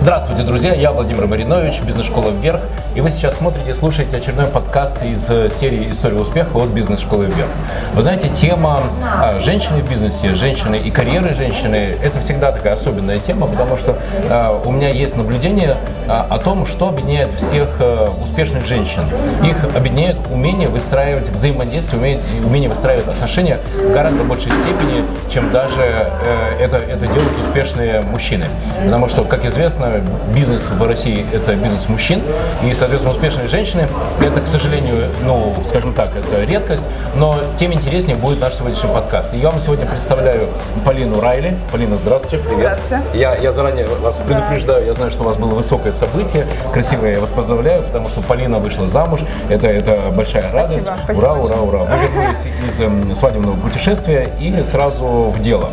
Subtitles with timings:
[0.00, 0.74] Здравствуйте, друзья!
[0.74, 2.60] Я Владимир Маринович, бизнес-школа «Вверх».
[2.96, 7.48] И вы сейчас смотрите, слушаете очередной подкаст из э, серии «История успеха» от бизнес-школы «Вверх».
[7.94, 13.20] Вы знаете, тема а, женщины в бизнесе, женщины и карьеры женщины– это всегда такая особенная
[13.20, 13.96] тема, потому что
[14.28, 15.76] а, у меня есть наблюдение
[16.08, 19.04] а, о том, что объединяет всех а, успешных женщин.
[19.44, 25.80] Их объединяет умение выстраивать взаимодействие, умение, умение выстраивать отношения в гораздо большей степени, чем даже
[25.80, 28.46] э, это, это делают успешные мужчины.
[28.84, 29.59] Потому что, как известно,
[30.34, 32.22] бизнес в России– это бизнес мужчин,
[32.64, 33.88] и, соответственно, успешные женщины–
[34.20, 36.82] это, к сожалению, ну, скажем так, это редкость,
[37.14, 39.34] но тем интереснее будет наш сегодняшний подкаст.
[39.34, 40.48] И я вам сегодня представляю
[40.86, 41.56] Полину Райли.
[41.72, 42.78] Полина, здравствуйте, привет.
[42.86, 43.18] Здравствуйте.
[43.18, 47.20] Я, я заранее вас предупреждаю, я знаю, что у вас было высокое событие, красивое, я
[47.20, 50.86] вас поздравляю, потому что Полина вышла замуж, это, это большая радость.
[51.04, 51.26] Спасибо.
[51.26, 51.78] Ура, ура, ура.
[51.84, 55.70] Вы вернулись из эм, свадебного путешествия и сразу в дело.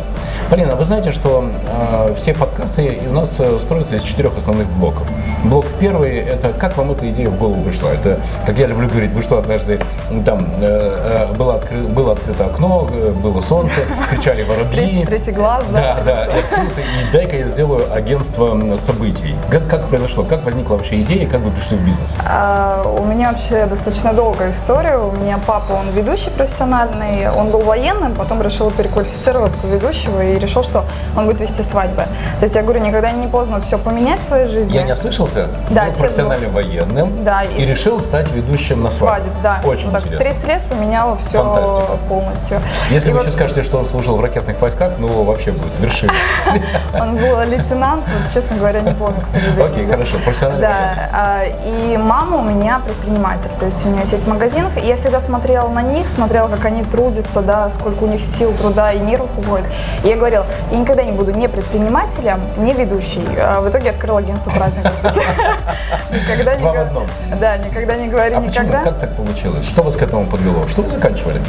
[0.50, 5.06] Полина, вы знаете, что э, все подкасты у нас э, строятся из четырех основных блоков.
[5.44, 7.92] Блок первый– это как вам эта идея в голову пришла.
[7.92, 9.80] Это, как я люблю говорить, вы что, однажды
[10.24, 13.74] там э, э, было, откры- было открыто окно, э, было солнце,
[14.10, 15.04] кричали воробьи.
[15.06, 16.00] Третий, глаз, да?
[16.04, 19.36] Да, да, и открылся, и дай-ка я сделаю агентство событий.
[19.50, 22.16] Как, как произошло, как возникла вообще идея, как вы пришли в бизнес?
[22.26, 24.98] А, у меня вообще достаточно долгая история.
[24.98, 30.38] У меня папа, он ведущий профессиональный, он был военным, потом решил переквалифицироваться в ведущего и
[30.38, 30.84] решил, что
[31.16, 32.02] он будет вести свадьбы.
[32.38, 34.74] То есть я говорю, никогда не поздно все поменять в своей жизни.
[34.74, 35.48] Я не ослышался?
[35.68, 39.30] Да, Был профессиональным военным Да, и, и решил стать ведущим на свадьбе.
[39.42, 39.60] Да.
[39.62, 40.30] Очень Вот так, в интересно.
[40.30, 41.98] 30 лет поменяла все Фантастика.
[42.08, 42.62] полностью.
[42.90, 45.78] Если И вы вот еще скажете, что он служил в ракетных войсках, ну вообще будет
[45.78, 46.12] вершина.
[46.98, 49.66] Он был лейтенант, честно говоря, не помню, к сожалению.
[49.66, 54.26] Окей, хорошо, профессиональный Да, а, и мама у меня предприниматель, то есть у нее сеть
[54.26, 58.22] магазинов, и я всегда смотрела на них, смотрела, как они трудятся, да, сколько у них
[58.22, 59.66] сил, труда и нервов уходит.
[60.04, 63.22] И я говорила, я никогда не буду не предпринимателем, не ведущей.
[63.58, 64.92] А в итоге открыла агентство праздников.
[66.12, 67.06] Никогда не Два в го- одном.
[67.40, 68.82] Да, никогда не говори А никогда.
[68.82, 69.66] Как так получилось?
[69.66, 70.66] Что вас к этому подвело?
[70.68, 71.40] Что вы заканчивали?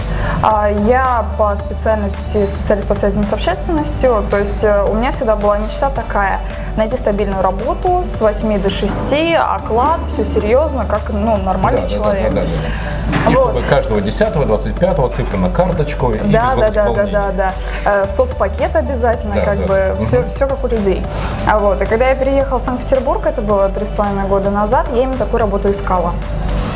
[0.42, 5.36] А, Я по специальности специалист по связям с общественностью, то есть э, у меня всегда
[5.36, 6.40] была мечта такая,
[6.78, 12.34] найти стабильную работу с 8 до 6, оклад, все серьезно, как ну, нормальный человек.
[13.30, 13.50] И Вот.
[13.50, 17.32] чтобы каждого 10 25 цифры на карточку и Да, да, да, да, да,
[17.86, 18.06] да.
[18.08, 19.66] Соцпакет обязательно, Да, как да.
[19.68, 21.06] бы все, все как у людей.
[21.48, 24.88] А вот, и когда я переехала в Санкт-Петербург, это было три с половиной года назад,
[24.94, 26.14] я именно такую работу искала.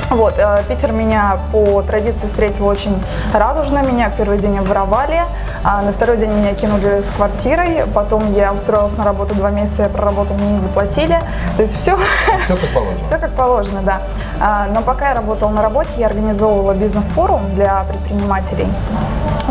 [0.10, 3.02] Вот, э, Питер меня по традиции встретил очень
[3.34, 5.24] радужно, меня в первый день обворовали,
[5.64, 9.84] а на второй день меня кинули с квартирой, потом я устроилась на работу два месяца,
[9.84, 11.20] я проработала, мне не заплатили,
[11.56, 11.98] то есть все,
[12.46, 13.04] Все как положено.
[13.04, 14.02] все как положено, да.
[14.40, 18.68] А, Но пока я работала на работе, я организовывала бизнес-форум для предпринимателей.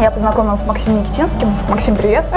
[0.01, 1.55] Я познакомилась с Максимом Никитинским.
[1.69, 2.25] Максим, привет.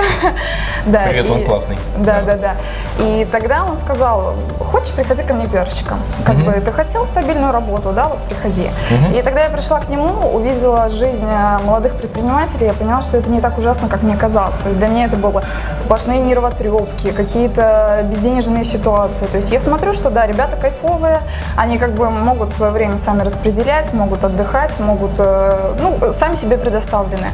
[0.85, 1.79] Да, Привет, и- он классный.
[1.97, 2.35] Да, Да.
[2.35, 3.03] да, да.
[3.03, 5.97] И тогда он сказал, хочешь, приходи ко мне пиарщиком.
[6.23, 8.69] Как бы ты хотел стабильную работу, да, вот приходи.
[9.15, 13.31] И тогда я пришла к нему, увидела жизнь э, молодых предпринимателей, я поняла, что это
[13.31, 14.57] не так ужасно, как мне казалось.
[14.57, 15.41] То есть для меня это было
[15.77, 19.25] сплошные нервотрепки, какие-то безденежные ситуации.
[19.25, 21.21] То есть я смотрю, что да, ребята кайфовые,
[21.55, 26.57] они как бы могут свое время сами распределять, могут отдыхать, могут, э, ну, сами себе
[26.57, 27.27] предоставлены.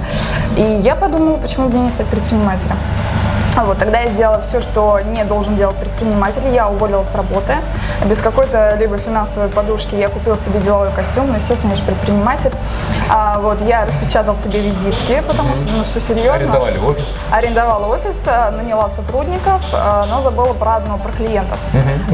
[0.57, 2.77] И я подумала, почему бы не стать предпринимателем.
[3.57, 6.47] А Вот, тогда я сделала все, что не должен делать предприниматель.
[6.53, 7.55] Я уволилась с работы.
[8.05, 11.27] Без какой-то либо финансовой подушки я купила себе деловой костюм.
[11.27, 12.51] Ну, естественно, я же предприниматель.
[13.09, 16.33] А, вот, я распечатала себе визитки, потому что, ну, все серьезно.
[16.33, 17.15] Арендовали офис.
[17.29, 21.59] Арендовала офис, э, наняла сотрудников, э, но забыла про одно, про клиентов.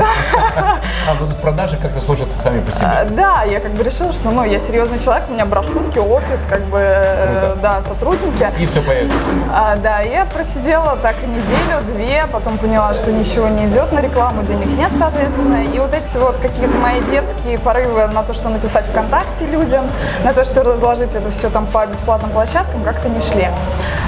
[1.08, 3.16] А, ну, есть продажи как-то сложатся сами по А, себе.
[3.16, 6.62] Да, я как бы решила, что ну, я серьезный человек, у меня брошюрки, офис, как
[6.64, 8.46] бы, э, да, сотрудники.
[8.60, 9.18] И все появится.
[9.54, 14.68] А, да, я просидела так неделю-две, потом поняла, что ничего не идет на рекламу, денег
[14.78, 15.64] нет, соответственно.
[15.64, 19.86] И вот эти вот какие-то мои детские порывы на то, что написать ВКонтакте людям,
[20.24, 23.50] на то, что разложить это все там по бесплатным площадкам, как-то не шли.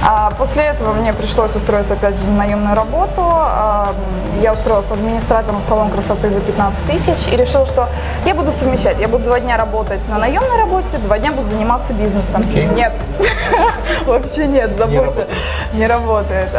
[0.06, 3.22] А после этого мне пришлось устроиться опять же на наемную работу.
[3.22, 3.94] А,
[4.42, 7.90] Я устроилась администратором в салон красоты за 15 тысяч и решила, что
[8.26, 8.98] я буду совмещать.
[9.00, 12.46] Я буду два дня работать на наемной работе, два дня буду заниматься бизнесом.
[12.50, 12.66] Окей.
[12.68, 12.94] Нет,
[14.06, 15.28] вообще нет, забудьте.
[15.74, 16.50] Не работает.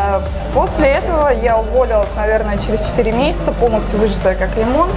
[0.00, 0.22] А
[0.54, 4.88] после этого я уволилась, наверное, через 4 месяца, полностью выжатая как лимон.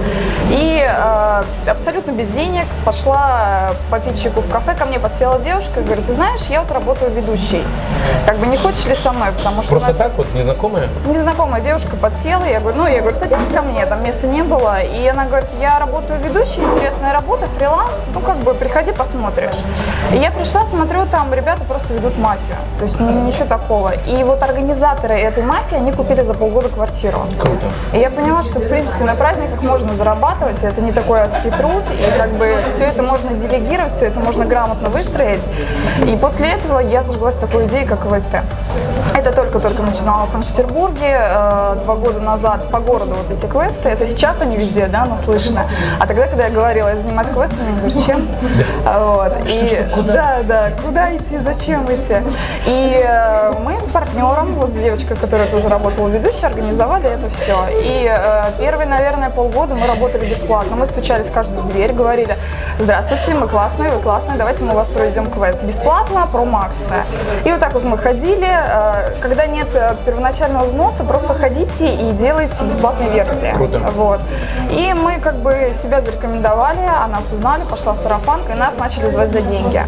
[0.49, 4.75] И а, абсолютно без денег пошла по питчику в кафе.
[4.77, 7.63] Ко мне подсела девушка и говорит, ты знаешь, я вот работаю ведущей.
[8.25, 9.31] Как бы не хочешь ли со мной?
[9.31, 10.89] Потому что Просто нас- так вот, незнакомые?
[11.05, 14.81] Незнакомая девушка подсела, я говорю, ну, я говорю, садитесь ко мне, там места не было.
[14.81, 19.55] И она говорит, я работаю ведущей, интересная работа, фриланс, ну, как бы, приходи, посмотришь.
[20.11, 23.91] И я пришла, смотрю, там ребята просто ведут мафию, то есть ни- ничего такого.
[24.05, 27.19] И вот организаторы этой мафии, они купили за полгода квартиру.
[27.37, 27.65] Круто.
[27.93, 31.83] И я поняла, что, в принципе, на праздниках можно зарабатывать, это не такой адский труд,
[31.91, 35.41] и как бы все это можно делегировать, все это можно грамотно выстроить.
[36.07, 38.35] И после этого я зажглась такой идеей, как ВСТ.
[39.13, 44.05] Это только-только начинала в Санкт-Петербурге, э, два года назад по городу вот эти квесты, это
[44.05, 45.65] сейчас они везде, да, наслышно.
[45.99, 48.27] А тогда, когда я говорила, я занимаюсь квестами, они говорят, чем?
[48.85, 49.49] Вот.
[49.49, 50.13] Что, И, что, куда?
[50.13, 52.15] Да, да, куда идти, зачем идти?
[52.65, 57.65] И э, мы с партнером, вот с девочкой, которая тоже работала ведущей, организовали это все.
[57.81, 60.75] И э, первые, наверное, полгода мы работали бесплатно.
[60.75, 62.35] Мы стучались в каждую дверь, говорили,
[62.79, 65.63] здравствуйте, мы классные, вы классные, давайте мы у вас проведем квест.
[65.63, 67.05] Бесплатно, промо-акция.
[67.45, 68.45] И вот так вот мы ходили.
[68.45, 73.53] Э, Когда нет э, первоначального взноса, просто ходите и делайте бесплатные версии.
[73.55, 73.79] Круто.
[73.95, 74.19] Вот.
[74.69, 79.31] И мы как бы себя зарекомендовали, а нас узнали, пошла сарафанка, и нас начали звать
[79.31, 79.81] за деньги.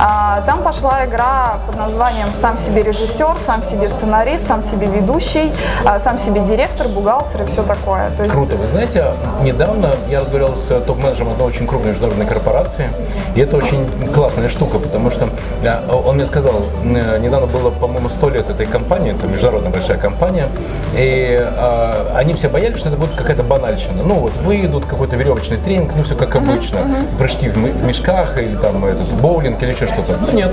[0.00, 5.52] А, там пошла игра под названием «Сам себе режиссер», «Сам себе сценарист», «Сам себе ведущий»,
[5.84, 8.10] а, «Сам себе директор», «Бухгалтер» и все такое.
[8.16, 8.56] То есть Круто.
[8.56, 9.12] Вы знаете,
[9.42, 12.88] недавно я разговаривал с топ-менеджером одной очень крупной международной корпорации,
[13.34, 15.28] и это очень классная штука, потому что
[15.62, 19.98] э, он мне сказал, э, недавно было, по-моему, сто лет этой компании, это международная большая
[19.98, 20.48] компания,
[20.94, 24.02] и э, они все боялись, что это будет какая-то банальщина.
[24.02, 26.80] Ну вот выйдут, какой-то веревочный тренинг, ну все как обычно,
[27.18, 30.16] прыжки в, мешках или там этот боулинг или еще что-то.
[30.20, 30.50] Ну нет,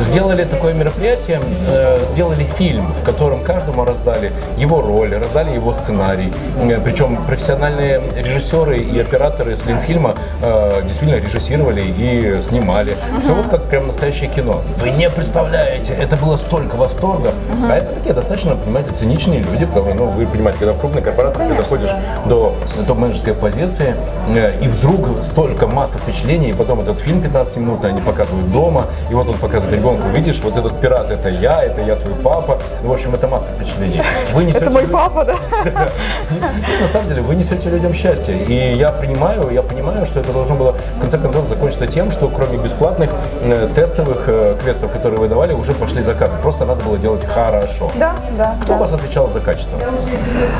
[0.00, 6.32] сделали такое мероприятие, э, сделали фильм, в котором каждому раздали его роль, раздали его сценарий.
[6.84, 12.96] Причем профессиональные режиссеры и операторы с Ленфильма э, действительно режиссировали и снимали.
[13.20, 14.62] Все вот как прям настоящее кино.
[14.76, 17.30] Вы не представляете, это было столько восторга.
[17.68, 21.02] А это такие достаточно, понимаете, циничные люди, потому что, ну, вы понимаете, когда в крупной
[21.02, 22.28] корпорации ты Конечно, доходишь да.
[22.28, 22.54] до
[22.86, 23.94] топ-менеджерской позиции,
[24.28, 28.86] э, и вдруг столько масса впечатлений, и потом этот фильм 15 минут они показывают дома,
[29.10, 32.58] и вот он показывает ребенку, видишь, вот этот пират это я, это я твой папа,
[32.82, 33.63] ну, в общем, это масса впечатлений.
[34.32, 35.36] Вы несете это мой папа, да?
[36.80, 38.36] на самом деле вы несете людям счастье.
[38.36, 42.28] И я принимаю, я понимаю, что это должно было в конце концов закончиться тем, что
[42.28, 43.10] кроме бесплатных
[43.42, 46.36] э, тестовых э, квестов, которые вы давали, уже пошли заказы.
[46.42, 47.90] Просто надо было делать хорошо.
[47.94, 48.54] Да, да.
[48.62, 49.78] Кто у вас отвечал за качество?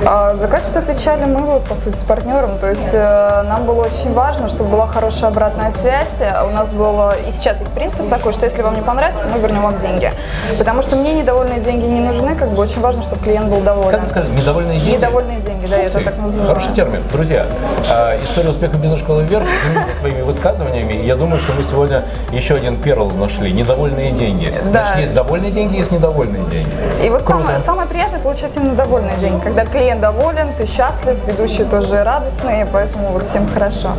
[0.04, 2.58] А, За качество отвечали мы, вот, по сути, с партнером.
[2.58, 6.20] То есть э, нам было очень важно, чтобы была хорошая обратная связь.
[6.20, 9.38] У нас был, и сейчас есть принцип такой, что если вам не понравится, то мы
[9.40, 10.10] вернем вам деньги.
[10.58, 13.90] Потому что мне недовольные деньги не нужны, как бы очень важно, чтобы клиент был доволен.
[13.90, 14.96] Как вы сказали, недовольные деньги?
[14.96, 16.48] Недовольные деньги, да, я это так называю.
[16.54, 17.02] Хороший термин.
[17.12, 17.46] Друзья,
[17.88, 21.04] э, история успеха бизнес-школы вверх знаменитая своими высказываниями.
[21.04, 23.52] Я думаю, что мы сегодня еще один перл нашли.
[23.52, 24.52] Недовольные деньги.
[24.72, 24.84] Да.
[24.84, 26.70] Значит, есть довольные деньги, есть недовольные деньги.
[27.02, 27.38] И вот Круто.
[27.40, 29.40] самое, самое приятное получать именно довольные деньги.
[29.42, 33.90] Когда клиент доволен, ты счастлив, ведущие тоже радостные, поэтому вот всем хорошо.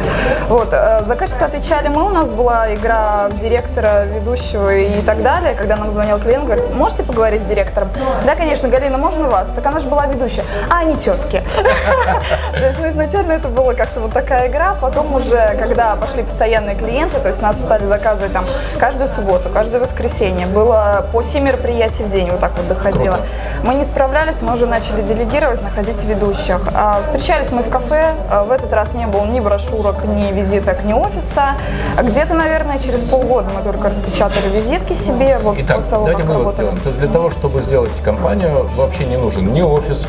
[0.49, 5.21] Вот, э, за качество отвечали мы, у нас была игра в директора, ведущего и так
[5.23, 5.55] далее.
[5.55, 7.89] Когда нам звонил клиент, говорит, можете поговорить с директором?
[8.25, 9.49] Да, конечно, Галина, можно вас?
[9.55, 10.43] Так она же была ведущая.
[10.69, 11.43] А, они тезки.
[12.51, 16.75] То есть, ну, изначально это была как-то вот такая игра, потом уже, когда пошли постоянные
[16.75, 18.45] клиенты, то есть нас стали заказывать там
[18.79, 23.19] каждую субботу, каждое воскресенье, было по 7 мероприятий в день, вот так вот доходило.
[23.63, 26.59] Мы не справлялись, мы уже начали делегировать, находить ведущих.
[26.73, 30.83] А, Встречались мы в кафе, а, в этот раз не было ни брошюрок, ни визиток,
[30.83, 31.55] ни офиса.
[32.01, 36.37] Где-то, наверное, через полгода мы только распечатали визитки себе, вот Итак, после того, давайте как
[36.37, 36.67] работали.
[36.67, 39.51] То есть для того, чтобы сделать компанию, вообще не нужен.
[39.53, 40.07] Ни офис,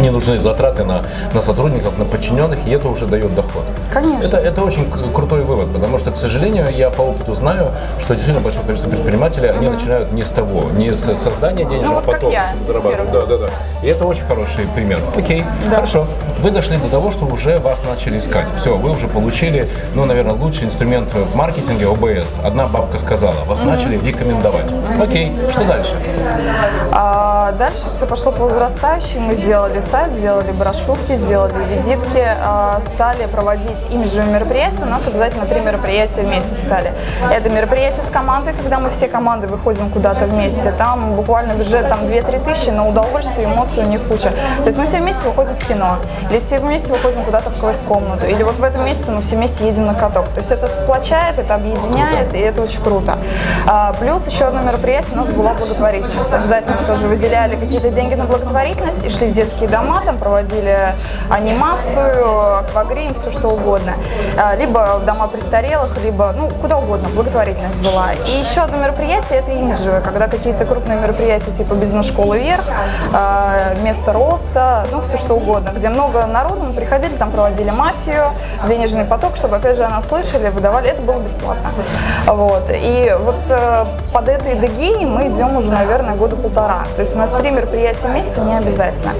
[0.00, 3.64] не нужны затраты на, на сотрудников, на подчиненных, и это уже дает доход.
[3.92, 4.26] Конечно.
[4.26, 7.70] Это, это очень крутой вывод, потому что, к сожалению, я по опыту знаю,
[8.00, 11.98] что действительно большое количество предпринимателей, они начинают не с того, не с создания денег, Ну,
[11.98, 13.12] а вот я, зарабатывать.
[13.12, 13.48] Да, да, да.
[13.82, 15.00] И это очень хороший пример.
[15.16, 16.06] Окей, хорошо.
[16.42, 18.46] Вы дошли до того, что уже вас начали искать.
[18.58, 22.26] Все, вы уже получили, ну, наверное, лучший инструмент в маркетинге ОБС.
[22.42, 24.66] Одна бабка сказала, вас начали рекомендовать.
[25.00, 25.94] Окей, что дальше?
[26.92, 29.20] А дальше все пошло по возрастающей.
[29.20, 34.82] Мы сделали сайт, сделали брошюрки, сделали визитки, а, стали проводить имиджевые мероприятия.
[34.82, 36.92] У нас обязательно три мероприятия в месяц стали.
[37.30, 40.72] Это мероприятие с командой, когда мы все команды выходим куда-то вместе.
[40.72, 44.30] Там буквально бюджет там 2-3 тысячи на удовольствие, эмоции у них куча.
[44.58, 45.98] То есть мы все вместе выходим в кино,
[46.30, 49.66] или все вместе выходим куда-то в квест-комнату, или вот в этом месяце мы все вместе
[49.66, 50.28] едем на каток.
[50.28, 53.18] То есть это сплочает, это объединяет, и это очень круто.
[53.66, 56.32] А, плюс еще одно мероприятие у нас была благотворительность.
[56.32, 60.94] Обязательно тоже выделяли какие-то деньги на благотворительность и шли в детские дома, там проводили
[61.30, 63.94] анимацию, аквагрим, все что угодно.
[64.38, 68.12] А, либо в дома престарелых, либо, ну, куда угодно, благотворительность была.
[68.26, 72.64] И еще одно мероприятие– это имиджевое, когда какие-то крупные мероприятия типа бизнес-школы вверх,
[73.12, 78.32] э, место роста, ну все что угодно, где много народу, мы приходили, там проводили мафию,
[78.68, 81.70] денежный поток, чтобы опять же о нас слышали, выдавали, это было бесплатно.
[82.26, 82.64] Вот.
[82.70, 86.84] И вот э, под этой эгидой мы идем уже, наверное, года полтора.
[86.96, 89.12] То есть у нас три мероприятия в месяц не обязательно.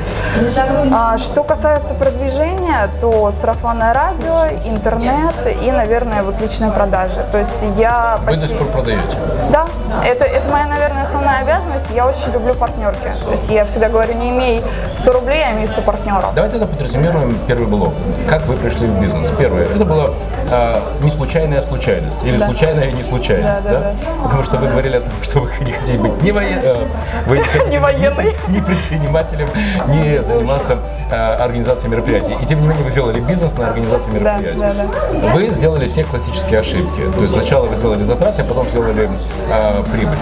[0.92, 7.24] А, что касается продвижения, то сарафанное радио, интернет и, наверное, вот личные продажи.
[7.32, 8.18] То есть я...
[8.26, 9.16] Вы до сих пор продаете?
[9.50, 9.66] Да,
[10.04, 11.86] это, это моя, наверное, основная обязанность.
[11.94, 13.08] Я очень люблю партнерки.
[13.24, 14.62] То есть я всегда говорю, не имей
[14.94, 16.32] 100 рублей, а имей 100 партнеров.
[16.34, 17.94] Давайте тогда подрезюмируем первый блок.
[18.28, 19.30] Как вы пришли в бизнес?
[19.38, 20.10] Первое, это была
[20.50, 22.46] э, не случайная случайность или да.
[22.46, 23.78] случайная не случайность, да, да?
[23.80, 23.94] да?
[24.24, 26.60] Потому что вы говорили о том, что вы не хотите быть не, воен...
[26.62, 26.84] э,
[27.26, 29.48] вы не, не военный, не предпринимателем,
[29.88, 30.78] не заниматься
[31.10, 32.36] э, организацией мероприятий.
[32.40, 34.58] И тем не менее вы сделали бизнес на организации мероприятий.
[34.58, 34.84] Да, да,
[35.20, 35.32] да.
[35.34, 37.02] Вы сделали все классические ошибки.
[37.14, 39.10] То есть сначала вы сделали затраты, а потом сделали
[39.50, 40.16] э, прибыль.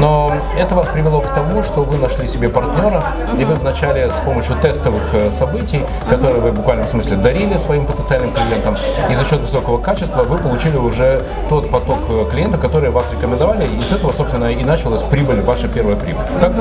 [0.00, 3.02] Но это вас привело к тому, что вы нашли себе партнера,
[3.38, 7.86] и вы вначале с помощью тестовых э, событий, которые вы буквально в смысле дарили своим
[7.86, 8.76] потенциальным клиентам,
[9.10, 13.66] и за счет высокого качества вы получили уже тот поток э, клиентов, которые вас рекомендовали,
[13.66, 16.24] и с этого, собственно, и началась прибыль, ваша первая прибыль.
[16.40, 16.52] Так?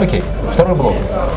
[0.00, 0.22] Окей.
[0.52, 0.94] Второй блок.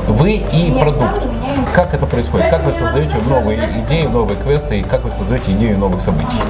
[0.08, 1.05] Вы и продукт.
[1.12, 1.35] 了。
[1.76, 2.50] Как это происходит?
[2.50, 6.42] Как вы создаете новые идеи, новые квесты, и как вы создаете идею новых событий?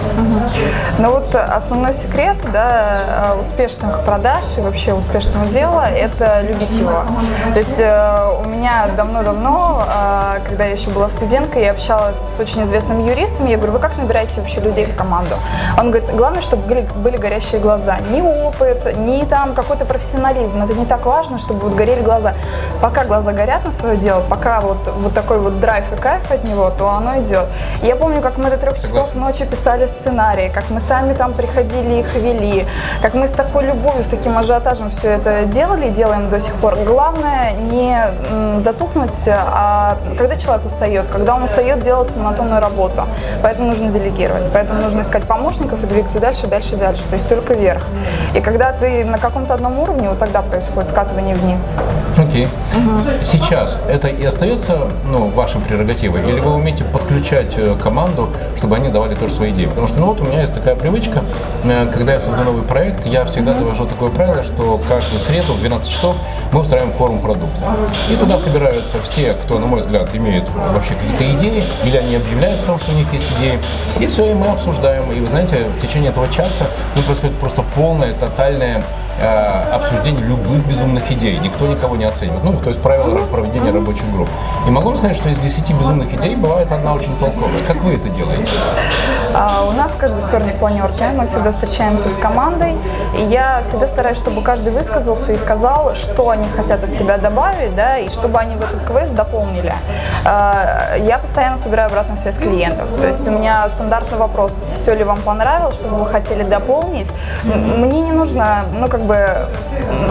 [1.00, 7.06] Ну вот основной секрет да, э, успешных продаж и вообще успешного дела– это любить его.
[7.54, 12.40] То есть э, у меня давно-давно, э, когда я еще была студенткой, я общалась с
[12.40, 15.38] очень известными юристами, я говорю, вы как набираете вообще людей в команду?
[15.80, 17.98] Он говорит, главное, чтобы были, были горящие глаза.
[18.12, 20.62] Ни опыт, ни там какой-то профессионализм.
[20.62, 22.36] Это не так важно, чтобы вот горели глаза.
[22.80, 26.44] Пока глаза горят на свое дело, пока вот, вот такой вот драйв и кайф от
[26.44, 27.46] него, то оно идет.
[27.82, 31.96] Я помню, как мы до трех часов ночи писали сценарии, как мы сами там приходили
[31.96, 32.68] их вели,
[33.02, 36.54] как мы с такой любовью, с таким ажиотажем все это делали и делаем до сих
[36.56, 36.76] пор.
[36.86, 43.06] Главное не затухнуть, а когда человек устает, когда он устает делать монотонную работу.
[43.42, 47.54] Поэтому нужно делегировать, поэтому нужно искать помощников и двигаться дальше, дальше, дальше, то есть только
[47.54, 47.84] вверх.
[48.34, 51.72] И когда ты на каком-то одном уровне, вот тогда происходит скатывание вниз.
[52.18, 52.46] Окей.
[52.46, 52.50] Okay.
[52.76, 53.26] Угу.
[53.26, 58.90] Сейчас это и остается ну, вашей прерогативой, или вы умеете подключать э, команду, чтобы они
[58.90, 59.66] давали тоже свои идеи?
[59.66, 61.24] Потому что ну вот у меня есть такая привычка,
[61.64, 65.60] э, когда я создаю новый проект, я всегда завожу такое правило, что каждую среду в
[65.60, 66.16] 12 часов
[66.52, 67.76] мы устраиваем форум продукта.
[68.12, 70.44] И туда собираются все, кто, на мой взгляд, имеет
[70.74, 73.60] вообще какие-то идеи, или они объявляют о том, что у них есть идеи.
[74.00, 75.12] И все, и мы обсуждаем.
[75.12, 78.84] И вы знаете, в течение этого часа ну, происходит просто полное, тотальное
[79.18, 81.40] Э, обсуждение любых безумных идей.
[81.40, 82.44] Никто никого не оценивает.
[82.44, 84.28] Ну, то есть правила проведения рабочих групп.
[84.68, 87.64] И могу вам сказать, что из 10 безумных идей бывает одна очень толковая.
[87.66, 88.52] Как вы это делаете?
[89.38, 91.04] А, у нас каждый вторник планерки.
[91.14, 92.74] Мы всегда встречаемся с командой.
[93.18, 97.76] И я всегда стараюсь, чтобы каждый высказался и сказал, что они хотят от себя добавить,
[97.76, 99.74] да, и чтобы они в этот квест дополнили.
[100.24, 102.88] А, я постоянно собираю обратную связь клиентов.
[102.98, 107.12] То есть у меня стандартный вопрос, все ли вам понравилось, что бы вы хотели дополнить.
[107.44, 109.48] Мне не нужно, ну, как бы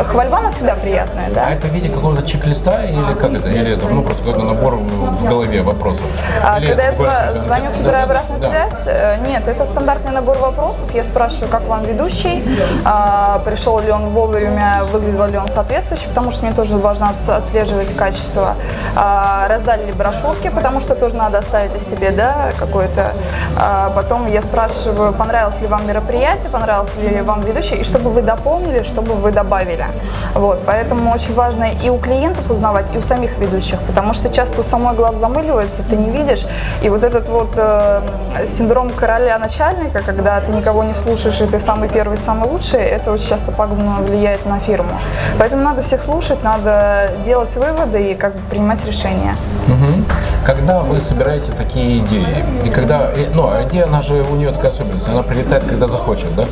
[0.05, 1.47] хвальба она всегда приятная, да?
[1.47, 3.49] А это в виде какого-то чек-листа или как это?
[3.49, 6.05] Или это ну, просто какой-то набор в голове вопросов?
[6.43, 8.49] А, когда я зв- звоню, собираю обратную да.
[8.49, 10.95] связь, э, нет, это стандартный набор вопросов.
[10.95, 12.45] Я спрашиваю, как вам ведущий,
[12.85, 17.95] а, пришел ли он вовремя, выглядел ли он соответствующе, потому что мне тоже важно отслеживать
[17.97, 18.55] качество.
[18.97, 23.13] А, раздали ли брошюрки, потому что тоже надо оставить о себе, да, какое-то.
[23.57, 28.23] А, потом я спрашиваю, понравилось ли вам мероприятие, понравился ли вам ведущий, и чтобы вы
[28.23, 29.87] дополнили, чтобы вы добавили.
[30.35, 34.61] Вот, поэтому очень важно и у клиентов узнавать, и у самих ведущих, потому что часто
[34.61, 36.47] у самой глаз замыливается, ты не видишь,
[36.83, 38.01] и вот этот вот э,
[38.47, 43.13] синдром короля начальника, когда ты никого не слушаешь, и ты самый первый, самый лучший, это
[43.13, 44.99] очень часто пагубно влияет на фирму.
[45.39, 49.37] Поэтому надо всех слушать, надо делать выводы и как бы принимать решения.
[49.67, 50.05] Угу.
[50.45, 54.73] Когда вы собираете такие идеи, и когда, ну, а идея, она же, у нее такая
[54.73, 56.45] особенность, она прилетает, когда захочет, да?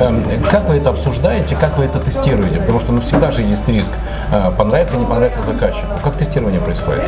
[0.00, 2.60] Эм, как вы это обсуждаете, как вы это тестируете?
[2.60, 3.92] Потому что, ну, всегда же есть риск,
[4.32, 5.88] э, понравится, не понравится заказчику.
[6.02, 7.02] Как тестирование происходит?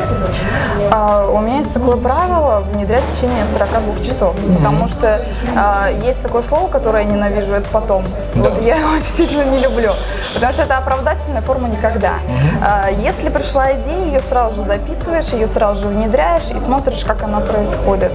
[0.91, 4.61] А, у меня есть такое правило внедрять в течение 42 часов, mm-hmm.
[4.77, 5.21] Потому что
[5.55, 8.03] а, есть такое слово, которое я ненавижу, это потом.
[8.35, 8.49] Да.
[8.49, 9.91] Вот я его действительно не люблю,
[10.33, 12.13] потому что это оправдательная форма никогда.
[12.13, 12.63] Mm-hmm.
[12.63, 17.23] А, если пришла идея, ее сразу же записываешь, ее сразу же внедряешь и смотришь, как
[17.23, 18.11] она происходит.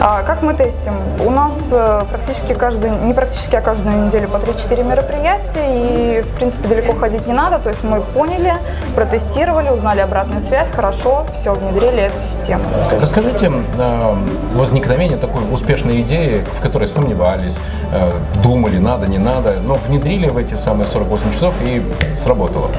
[0.00, 0.94] А, как мы тестим?
[1.24, 6.34] У нас э, практически каждую, не практически, а каждую неделю по 3-4 мероприятия, и в
[6.36, 8.54] принципе далеко ходить не надо, то есть мы поняли,
[8.94, 12.64] протестировали, узнали обратную связь, хорошо, все, внедрили эту систему.
[13.00, 14.14] Расскажите э,
[14.54, 17.56] возникновение такой успешной идеи, в которой сомневались,
[17.92, 21.82] э, думали, надо, не надо, но внедрили в эти самые 48 часов и
[22.18, 22.70] сработало.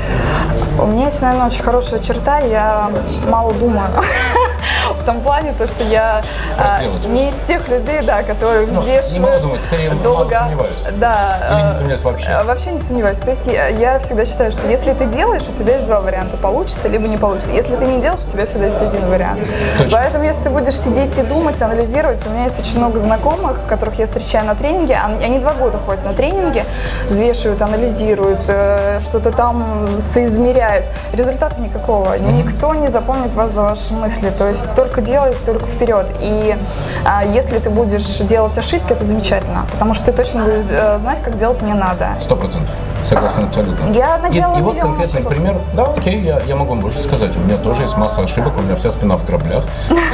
[0.79, 2.89] У меня есть, наверное, очень хорошая черта, я
[3.29, 3.89] мало думаю.
[5.05, 6.23] Том плане, то, что я
[6.57, 10.33] а, не из тех людей, да, которые ну, взвешивают не могу думать, скорее долго.
[10.33, 10.99] Мало сомневаюсь.
[10.99, 11.37] Да.
[11.51, 12.27] Или не сомневаюсь вообще?
[12.27, 13.19] А, вообще не сомневаюсь.
[13.19, 16.37] То есть я, я всегда считаю, что если ты делаешь, у тебя есть два варианта.
[16.37, 17.51] Получится, либо не получится.
[17.51, 19.41] Если ты не делаешь, у тебя всегда есть один вариант.
[19.77, 19.97] Точно.
[19.97, 23.99] Поэтому если ты будешь сидеть и думать, анализировать, у меня есть очень много знакомых, которых
[23.99, 24.97] я встречаю на тренинге.
[24.97, 26.63] Они два года ходят на тренинги,
[27.07, 30.85] взвешивают, анализируют, э, что-то там соизмеряют.
[31.13, 32.17] Результата никакого.
[32.17, 32.31] Mm-hmm.
[32.31, 34.31] Никто не запомнит вас за ваши мысли.
[34.37, 36.07] То есть только делай, только вперед.
[36.19, 36.55] И
[37.05, 41.21] а, если ты будешь делать ошибки, это замечательно, потому что ты точно будешь э, знать,
[41.21, 42.09] как делать не надо.
[42.21, 42.73] Сто процентов.
[43.05, 43.91] Согласен абсолютно.
[43.93, 45.33] Я наделала И, и вот конкретный ошибок.
[45.33, 45.55] пример.
[45.73, 47.35] Да, окей, я, я могу вам больше сказать.
[47.35, 49.63] У меня тоже есть масса ошибок, у меня вся спина в граблях.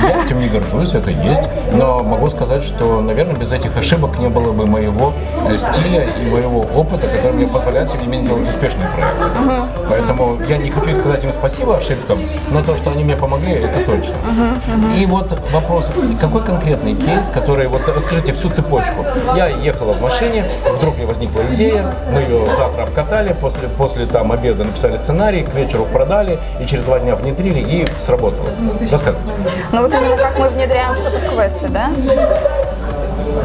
[0.02, 1.44] Я этим не горжусь, это есть.
[1.74, 5.14] Но могу сказать, что, наверное, без этих ошибок не было бы моего
[5.48, 9.42] э, стиля и моего опыта, который мне позволяет, тем не менее, делать успешные проекты.
[9.42, 9.88] Угу.
[9.90, 12.20] Поэтому я не хочу сказать им спасибо ошибкам,
[12.50, 14.16] но то, что они мне помогли, это точно.
[14.16, 14.96] Угу, угу.
[14.98, 19.06] И вот вопрос, какой конкретный кейс, который, вот расскажите всю цепочку.
[19.36, 20.46] Я ехала в машине,
[20.78, 25.54] вдруг мне возникла идея, мы ее завтра обкатали, после, после там обеда написали сценарий, к
[25.54, 28.50] вечеру продали и через два дня внедрили и сработало.
[28.92, 29.32] Рассказывайте.
[29.72, 31.90] Ну вот именно как мы внедряем что-то в квесты, да?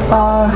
[0.09, 0.49] А,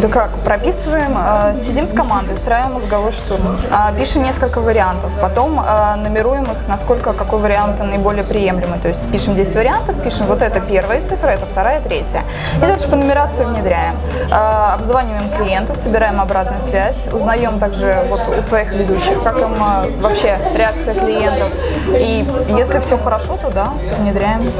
[0.00, 5.60] да как, прописываем, а, сидим с командой, устраиваем мозговой штурм, а, пишем несколько вариантов, потом
[5.64, 8.78] а, номеруем их, насколько какой вариант наиболее приемлемый.
[8.78, 12.22] То есть пишем 10 вариантов, пишем вот это первая цифра, это вторая, третья.
[12.56, 13.96] И дальше по нумерации внедряем.
[14.30, 19.86] А, обзваниваем клиентов, собираем обратную связь, узнаем также вот у своих ведущих, как им а,
[20.00, 21.50] вообще реакция клиентов.
[21.88, 24.50] И если все хорошо, то да, внедряем.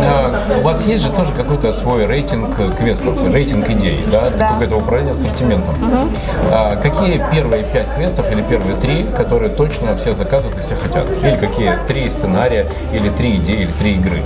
[0.00, 4.48] А, у вас есть же тоже какой-то свой рейтинг квестов, рейтинг идей, да, да.
[4.48, 5.74] какое-то управление ассортиментом.
[5.82, 6.08] Угу.
[6.52, 11.06] А, какие первые пять квестов или первые три, которые точно все заказывают и все хотят?
[11.22, 14.22] Или какие три сценария, или три идеи, или три игры?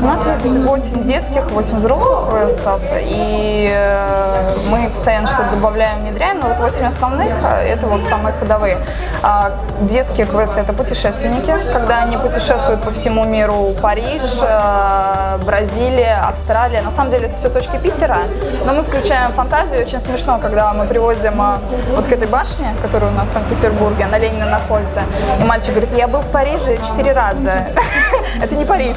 [0.00, 6.40] У нас есть 8 детских, 8 взрослых квестов, и э, мы постоянно что-то добавляем, внедряем,
[6.40, 8.78] но вот 8 основных э,– это вот самые ходовые.
[9.22, 16.82] А детские квесты– это путешественники, когда они путешествуют по всему миру, Париж, э, Бразилия, Австралия.
[16.82, 18.18] На самом деле это все точки Питера,
[18.64, 19.82] но мы включаем фантазию.
[19.82, 21.60] Очень смешно, когда мы привозим а,
[21.94, 25.02] вот к этой башне, которая у нас в Санкт-Петербурге, на Ленина находится,
[25.40, 27.66] и мальчик говорит, я был в Париже четыре раза.
[28.42, 28.96] Это не Париж.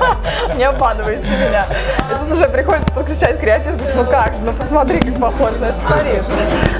[0.56, 1.66] Не обманывайте меня.
[2.10, 3.94] И тут уже приходится подключать креативность.
[3.94, 6.24] Ну как же, ну посмотри, как похож на Париж.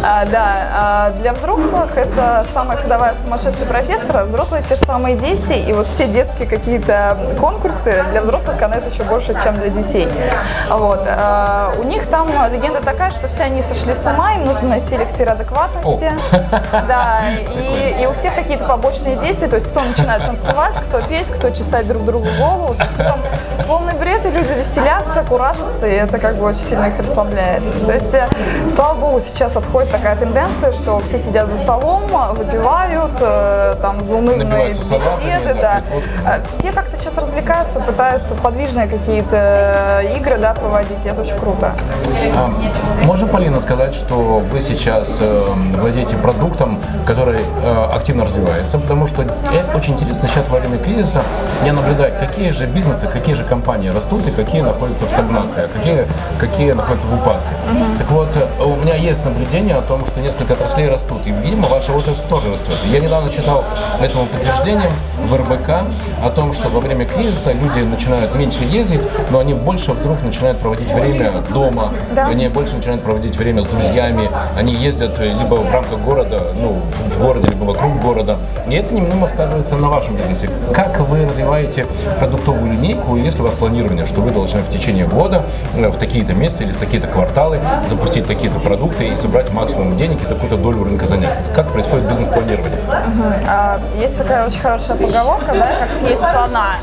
[0.03, 4.25] А, да, а для взрослых это самая ходовая сумасшедшая профессора.
[4.25, 9.03] Взрослые те же самые дети, и вот все детские какие-то конкурсы для взрослых канает еще
[9.05, 10.09] больше, чем для детей.
[10.69, 11.07] Вот.
[11.79, 15.29] У них там легенда такая, что все они сошли с ума, им нужно найти эликсир
[15.31, 16.13] адекватности.
[16.89, 21.29] Да, и, и у всех какие-то побочные действия, то есть кто начинает танцевать, кто петь,
[21.29, 22.75] кто чесать друг другу голову.
[22.75, 23.21] То есть там
[23.67, 27.63] полный бред, и люди веселятся, куражатся, и это как бы очень сильно их расслабляет.
[27.87, 28.29] То есть, э,
[28.69, 34.69] слава богу, сейчас отходит такая тенденция, что все сидят за столом, выпивают, э, там заунывные
[34.71, 35.83] беседы, да.
[36.27, 41.73] Э, все как-то сейчас развлекаются, пытаются подвижные какие-то игры, да, проводить, и это очень круто.
[42.35, 42.51] А,
[43.05, 49.27] можно, Полина, сказать, что вы сейчас э, владеете продуктом, который э, активно развивается, потому что
[49.75, 51.23] очень интересно сейчас во время кризиса
[51.65, 55.69] я наблюдаю, какие же бизнесы, какие же компании растут и какие находятся в стагнации, а
[55.69, 56.07] какие,
[56.39, 57.49] какие находятся в упадке.
[57.71, 57.99] Uh-huh.
[57.99, 61.69] Так вот, э, у меня есть наблюдение о том, что несколько отраслей растут, и, видимо,
[61.69, 62.75] ваша отрасль тоже растет.
[62.91, 63.65] Я недавно читал
[64.01, 64.91] этому подтверждение
[65.29, 65.71] в РБК
[66.23, 70.59] о том, что во время кризиса люди начинают меньше ездить, но они больше вдруг начинают
[70.59, 71.70] проводить время дома,
[72.15, 72.27] да.
[72.27, 77.19] они больше начинают проводить время с друзьями, они ездят либо в рамках города, ну, в
[77.19, 78.39] городе, либо вокруг города.
[78.69, 80.51] И это немного сказывается на вашем бизнесе.
[80.73, 81.87] Как вы развиваете
[82.19, 86.35] продуктовую линейку, если у вас планирование, что вы должны в течение года, э, в такие-то
[86.35, 90.85] месяцы или в такие-то кварталы запустить такие-то продукты и собрать максимум денег и такую-то долю
[90.85, 91.33] рынка занять?
[91.55, 92.79] Как происходит бизнес-планирование?
[92.81, 94.01] Угу.
[94.01, 96.77] есть такая очень хорошая поговорка, да, как съесть слона.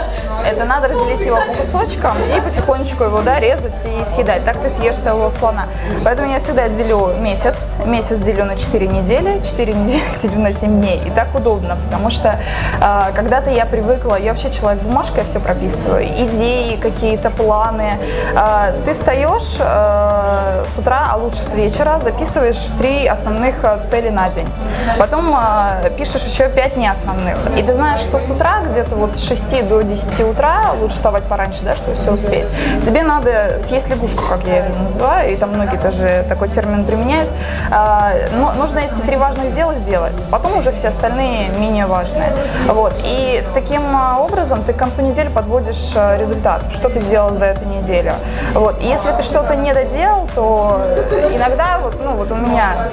[0.46, 4.44] Это надо разделить его по кусочкам и потихонечку его да, резать и съедать.
[4.46, 5.68] Так ты съешь целого слона.
[6.04, 7.76] Поэтому я всегда делю месяц.
[7.86, 11.02] Месяц делю на 4 недели, 4 недели делю на 7 дней.
[11.06, 12.40] И так удобно, потому что
[12.82, 16.06] э, когда-то я привыкла, я вообще человек бумажкой, все прописываю.
[16.06, 17.98] Идеи, какие-то планы.
[18.36, 24.30] Э, ты встаешь э, с утра, а лучше с вечера, записываешь три основных цели на
[24.30, 24.48] день.
[24.98, 27.38] Потом э, пишешь еще 5 неосновных.
[27.58, 31.24] И ты знаешь, что с утра где-то вот с 6 до 10 утра, лучше вставать
[31.24, 32.46] пораньше, да, чтобы все успеть,
[32.84, 37.30] тебе надо съесть лягушку, как я неправильно называю, и там многие тоже такой термин применяют.
[37.72, 42.32] А, но нужно эти три важных дела сделать, потом уже все остальные менее важные.
[42.68, 42.94] Вот.
[43.04, 47.46] И таким а, образом ты к концу недели подводишь а, результат, что ты сделал за
[47.46, 48.14] эту неделю.
[48.54, 48.82] Вот.
[48.82, 50.82] И если ты что-то не доделал, то
[51.34, 52.90] иногда, вот, ну вот у меня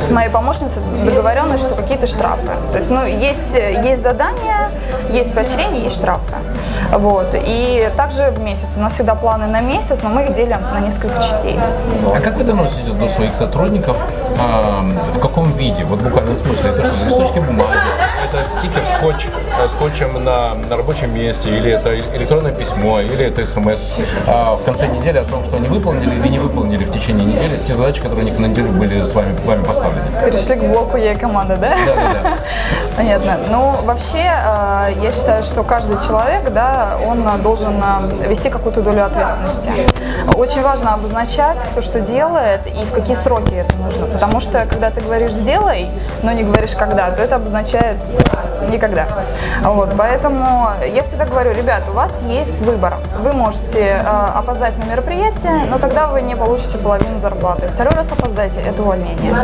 [0.00, 2.52] с моей помощницей договоренность, что какие-то штрафы.
[2.72, 4.70] То есть, ну, есть, есть задания,
[5.10, 6.34] есть поощрения, есть штрафы.
[6.92, 7.34] Вот.
[7.34, 8.68] И также в месяц.
[8.76, 11.58] У нас всегда планы на месяц, но мы их делим на несколько частей.
[12.14, 13.96] А как вы доносите до своих сотрудников,
[14.38, 15.84] а, в каком виде?
[15.84, 17.78] Вот буквально в смысле, это что, листочки бумаги,
[18.24, 19.26] это стикер скотч,
[19.58, 23.80] э, скотчем на, на рабочем месте, или это электронное письмо, или это смс
[24.26, 27.58] а, в конце недели о том, что они выполнили или не выполнили в течение недели
[27.66, 30.04] те задачи, которые у них на неделю были с вами, вами поставлены.
[30.24, 31.74] Перешли к блоку «Я команда», да?
[31.86, 32.38] Да, да, да.
[32.96, 33.38] Понятно.
[33.50, 39.04] Ну, вообще, э, я считаю, что каждый человек, да, он должен э, вести какую-то долю
[39.04, 39.70] ответственности.
[40.36, 44.06] Очень важно обозначать, кто что делает и в какие сроки это нужно.
[44.06, 45.88] Потому что, когда ты говоришь «сделай»,
[46.22, 47.96] но не говоришь «когда», то это обозначает
[48.70, 49.06] никогда.
[49.62, 52.94] Вот, поэтому я всегда говорю, ребят, у вас есть выбор.
[53.20, 57.68] Вы можете э, опоздать на мероприятие, но тогда вы не получите половину зарплаты.
[57.68, 59.34] Второй раз опоздайте, это увольнение.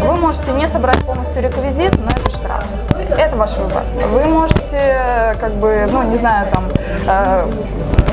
[0.00, 2.64] Вы можете не собрать полностью реквизит, но это штраф.
[3.10, 3.84] Это ваш выбор.
[4.10, 6.64] Вы можете, как бы, ну, не знаю, там,
[7.06, 7.46] э,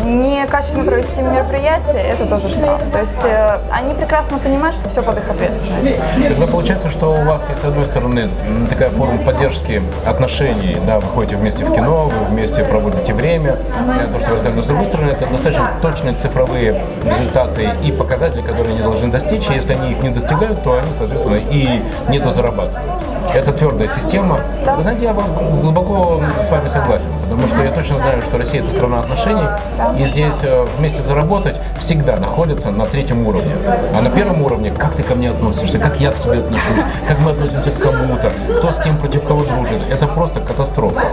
[0.04, 2.82] некачественно провести мероприятие, это тоже штраф.
[2.92, 5.98] То есть э, они прекрасно понимают, что все под их ответственность.
[6.28, 8.30] Тогда получается, что у вас есть, с одной стороны,
[8.70, 14.14] такая форма поддержки отношений, да, вы ходите вместе в кино, вы вместе проводите время, uh-huh.
[14.14, 18.42] то, что вы сказали, но с другой стороны, это достаточно точные цифровые результаты и показатели,
[18.42, 22.20] которые они должны достичь, и если они их не достигают, то они, соответственно, и не
[22.20, 23.04] дозарабатывают.
[23.34, 24.40] Это твердая система.
[24.66, 24.76] Да.
[24.76, 28.72] Вы знаете, я глубоко с вами согласен, потому что я точно знаю, что Россия это
[28.72, 29.93] страна отношений, да.
[29.98, 33.56] И здесь э, вместе заработать всегда находится на третьем уровне.
[33.96, 37.20] А на первом уровне, как ты ко мне относишься, как я к тебе отношусь, как
[37.20, 41.04] мы относимся к кому-то, кто с кем против кого дружит, это просто катастрофа.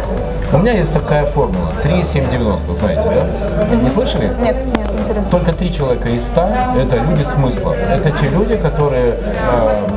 [0.52, 3.76] У меня есть такая формула, 3, 7, 90, знаете, да?
[3.76, 4.32] Не слышали?
[4.42, 5.30] Нет, нет, интересно.
[5.30, 6.40] Только три человека из 100
[6.76, 7.74] это люди смысла.
[7.74, 9.14] Это те люди, которые
[9.52, 9.88] э,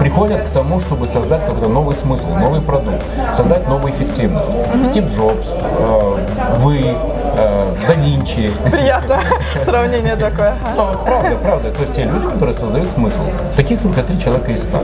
[0.00, 3.02] приходят к тому, чтобы создать какой-то новый смысл, новый продукт,
[3.34, 4.50] создать новую эффективность.
[4.86, 6.16] Стив Джобс, э,
[6.58, 6.96] вы,
[7.36, 8.50] э, да Винчи.
[8.70, 9.20] Приятно
[9.64, 10.54] сравнение такое.
[10.76, 11.70] Но, правда, правда.
[11.70, 13.18] То есть те люди, которые создают смысл.
[13.56, 14.80] Таких только три человека из ста.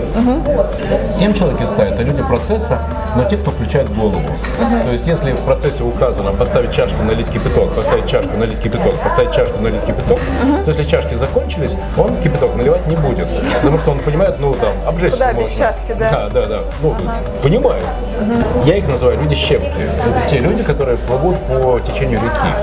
[1.12, 2.80] Семь человек из ста– это люди процесса,
[3.16, 4.20] но те, кто включает голову.
[4.84, 9.32] То есть если в процессе указано поставить чашку, налить кипяток, поставить чашку, налить кипяток, поставить
[9.34, 10.18] чашку, налить кипяток,
[10.64, 13.26] то если чашки закончились, он кипяток наливать не будет.
[13.54, 15.40] Потому что он понимает, ну там, обжечься Куда можно.
[15.40, 16.10] без чашки, да?
[16.10, 16.58] Да, да, да.
[16.82, 17.14] Ну, ага.
[17.42, 17.82] понимаю.
[18.64, 19.66] Я их называю люди щепки.
[19.66, 22.54] Это те люди, которые плывут по течению реки.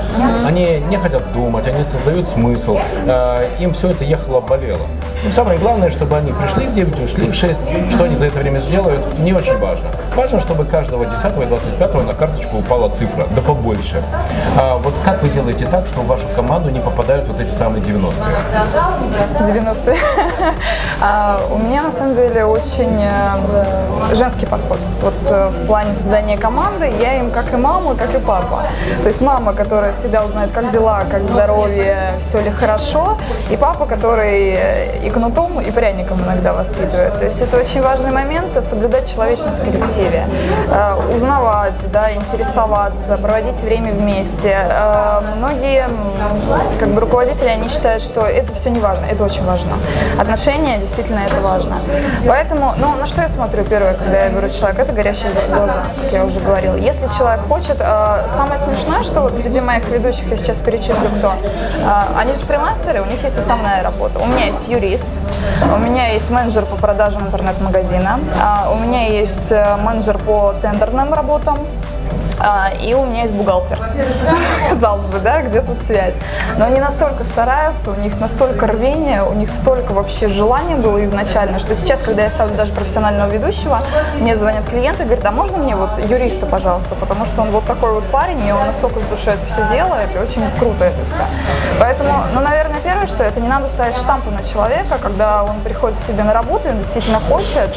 [0.44, 2.78] Они не хотят думать, они создают смысл.
[3.06, 4.86] Э, им все это ехало-болело.
[5.26, 7.60] И самое главное, чтобы они пришли в 9, ушли в 6.
[7.90, 9.88] Что они за это время сделают, не очень важно.
[10.14, 14.02] Важно, чтобы каждого 10 и 25 на карточку упала цифра, да побольше.
[14.58, 17.82] А вот как вы делаете так, что в вашу команду не попадают вот эти самые
[17.82, 18.12] 90-е?
[19.40, 19.96] 90-е.
[21.00, 24.78] А, у меня на самом деле очень э, женский подход.
[25.02, 28.62] Вот э, в плане создания команды я им как и мама, как и папа.
[29.02, 33.18] То есть мама, которая всегда узнает, как дела, как здоровье, все ли хорошо,
[33.50, 34.58] и папа, который
[35.02, 37.18] и кнутом, и пряником иногда воспитывает.
[37.18, 40.26] То есть это очень важный момент, соблюдать человечность в коллективе,
[40.70, 44.56] э, узнавать, да, интересоваться, проводить время вместе.
[44.68, 45.88] Э, многие
[46.78, 49.72] как бы руководители, они считают, что это все не важно, это очень важно.
[50.18, 51.78] Отношения, действительно, это важно.
[52.26, 56.12] Поэтому, ну, на что я смотрю первое, когда я беру человека, это горящие глаза, как
[56.12, 56.76] я уже говорила.
[56.76, 61.34] Если человек хочет, э, самое смешное, что вот среди моих ведущих я сейчас перечислю кто,
[62.16, 64.18] они же фрилансеры, у них есть основная работа.
[64.18, 65.08] У меня есть юрист,
[65.74, 71.12] у меня есть менеджер по продажам интернет-магазина, а, у меня есть э, менеджер по тендерным
[71.12, 71.58] работам,
[72.46, 73.78] а, и у меня есть бухгалтер.
[74.68, 76.14] Казалось бы, да, где тут связь.
[76.58, 81.58] Но они настолько стараются, у них настолько рвение, у них столько вообще желания было изначально,
[81.58, 83.80] что сейчас, когда я ставлю даже профессионального ведущего,
[84.18, 87.64] мне звонят клиенты и говорят, а можно мне вот юриста, пожалуйста, потому что он вот
[87.64, 90.98] такой вот парень, и он настолько с душой это все делает, и очень круто это
[91.14, 91.26] все.
[91.80, 95.98] Поэтому, ну, наверное, первое, что это не надо ставить штампы на человека, когда он приходит
[95.98, 97.70] к тебе на работу, и он действительно хочет,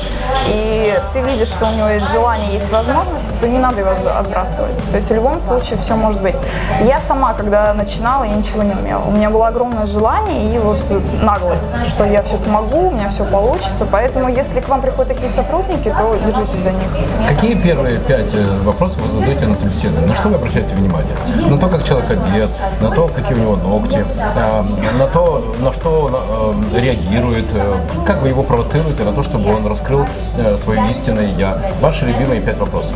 [0.47, 4.77] и ты видишь, что у него есть желание, есть возможность, то не надо его отбрасывать.
[4.91, 6.35] То есть в любом случае все может быть.
[6.81, 9.03] Я сама, когда начинала, я ничего не умела.
[9.07, 10.79] У меня было огромное желание и вот
[11.21, 13.87] наглость, что я все смогу, у меня все получится.
[13.89, 16.83] Поэтому если к вам приходят такие сотрудники, то держитесь за них.
[17.27, 20.07] Какие первые пять э, вопросов вы задаете на собеседовании?
[20.07, 21.15] На что вы обращаете внимание?
[21.49, 22.49] На то, как человек одет,
[22.81, 24.63] на то, какие у него ногти, э,
[24.97, 29.55] на то, на что он э, реагирует, э, как вы его провоцируете на то, чтобы
[29.55, 30.05] он раскрыл
[30.37, 31.57] э, свое истинное я.
[31.81, 32.95] Ваши любимые пять вопросов.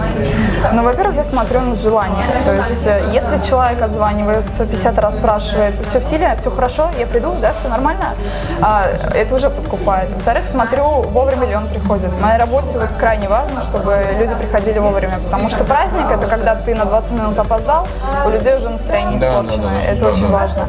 [0.73, 2.25] Ну, во-первых, я смотрю на желание.
[2.45, 7.05] То есть, э, если человек отзванивается 50 раз, спрашивает, все в силе, все хорошо, я
[7.05, 8.15] приду, да, все нормально,
[8.61, 10.11] а, это уже подкупает.
[10.13, 12.11] Во-вторых, смотрю, вовремя ли он приходит.
[12.11, 16.55] В моей работе вот крайне важно, чтобы люди приходили вовремя, потому что праздник– это когда
[16.55, 17.87] ты на 20 минут опоздал,
[18.25, 19.63] у людей уже настроение испорчено.
[19.63, 20.67] да, да, это да, очень да, важно.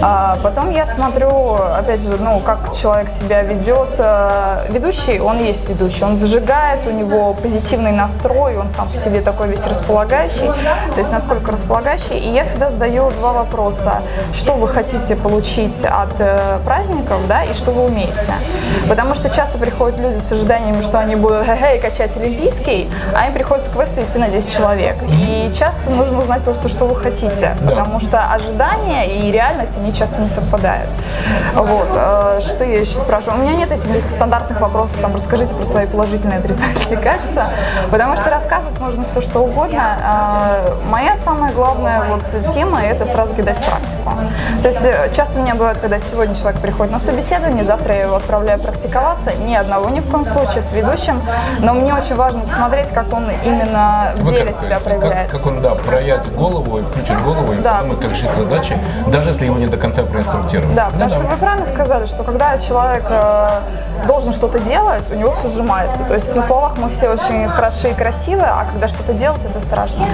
[0.00, 3.96] А, потом я смотрю, опять же, ну, как человек себя ведет.
[3.98, 9.20] А, Ведущий, он есть ведущий, он зажигает, у него позитивный настрой, он сам по себе
[9.20, 12.18] такой весь располагающий, то есть насколько располагающий.
[12.18, 14.02] И я всегда задаю два вопроса.
[14.34, 18.32] Что вы хотите получить от э, праздников, да, и что вы умеете?
[18.88, 23.34] Потому что часто приходят люди с ожиданиями, что они будут хе качать олимпийский, а им
[23.34, 24.96] приходится квест вести на 10 человек.
[25.08, 30.20] И часто нужно узнать просто, что вы хотите, потому что ожидания и реальность, они часто
[30.22, 30.61] не совпадают.
[31.54, 31.88] Вот.
[31.94, 33.40] э, Что я еще спрашиваю?
[33.40, 37.46] У меня нет этих стандартных вопросов, там, расскажите про свои положительные отрицательные качества,
[37.90, 39.96] потому что рассказывать можно все, что угодно.
[40.02, 42.22] Э, Моя самая главная вот
[42.52, 44.12] тема– это сразу кидать в практику.
[44.62, 48.02] То есть э, часто у меня бывает, когда сегодня человек приходит на собеседование, завтра я
[48.02, 51.20] его отправляю практиковаться, ни одного ни в коем случае с ведущим,
[51.60, 55.30] но мне очень важно посмотреть, как он именно в деле как, себя как- проявляет.
[55.30, 57.78] Как, он, да, проявит голову включит голову и Да.
[57.78, 60.02] подумает, как решить задачи, даже если его не до конца
[60.52, 60.74] проинструктировать.
[60.74, 63.60] Да, потому что вы правильно сказали, что когда человек э,
[64.06, 66.04] должен что-то делать, у него все сжимается.
[66.04, 69.60] То есть на словах мы все очень хороши и красивые, а когда что-то делать, это
[69.60, 70.06] страшно.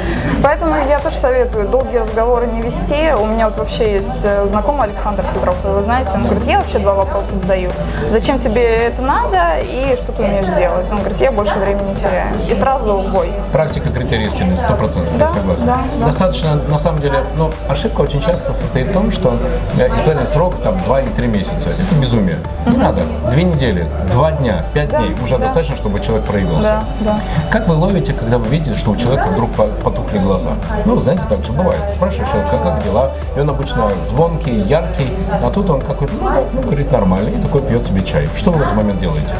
[0.42, 3.12] Поэтому я тоже советую долгие разговоры не вести.
[3.18, 6.78] У меня вот вообще есть э, знакомый Александр Петров, вы знаете, он говорит, я вообще
[6.78, 7.70] два вопроса задаю.
[8.08, 10.86] Зачем тебе это надо и что ты умеешь делать?
[10.90, 12.34] Он говорит, я больше времени теряю.
[12.48, 13.32] И сразу бой.
[13.52, 15.66] Практика критерий истины, сто процентов, Да, я согласен.
[15.66, 16.06] да, да.
[16.06, 19.36] Достаточно, на самом деле, но ошибка очень часто состоит в том, что
[20.22, 21.68] испытательный срок там 2 или 3 месяца.
[21.70, 22.38] Это безумие.
[22.66, 23.02] Не надо.
[23.30, 25.44] Две недели, два дня, пять Да, дней уже да.
[25.44, 26.62] достаточно, чтобы человек проявился.
[26.62, 27.20] Да, да.
[27.50, 30.50] Как вы ловите, когда вы видите, что у человека вдруг по- потухли глаза?
[30.84, 31.80] Ну, знаете, так же бывает.
[31.94, 33.10] Спрашиваешь человека, как дела?
[33.36, 37.40] И он обычно звонкий, яркий, а тут он какой-то, ну, так, ну, говорит, нормально, и
[37.40, 38.28] такой пьет себе чай.
[38.36, 39.34] Что вы в этот момент делаете?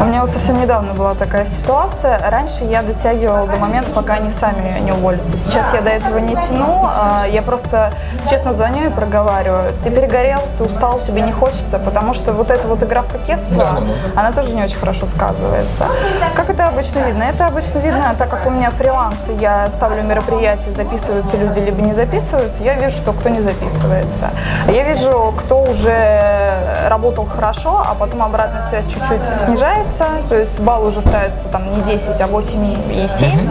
[0.00, 2.18] У меня вот совсем недавно была такая ситуация.
[2.30, 5.36] Раньше я дотягивала до момента, пока они сами не уволятся.
[5.36, 6.84] Сейчас я до этого не тяну.
[6.86, 7.92] а, Я просто
[8.28, 9.72] честно звоню и проговариваю.
[9.82, 13.54] Ты перегорел, ты устал, тебе не хочется, потому что вот эта вот игра в кокетство,
[13.56, 14.20] Да, да, да.
[14.20, 15.86] она тоже не очень хорошо сказывается.
[16.34, 17.22] Как это обычно видно?
[17.22, 21.80] Это обычно видно, так как у меня фриланс, и я ставлю мероприятия, записываются люди, либо
[21.82, 24.30] не записываются, я вижу, что кто не записывается.
[24.66, 30.84] Я вижу, кто уже работал хорошо, а потом обратная связь чуть-чуть снижается, то есть балл
[30.86, 33.50] уже ставится там не 10, а 8 и 7,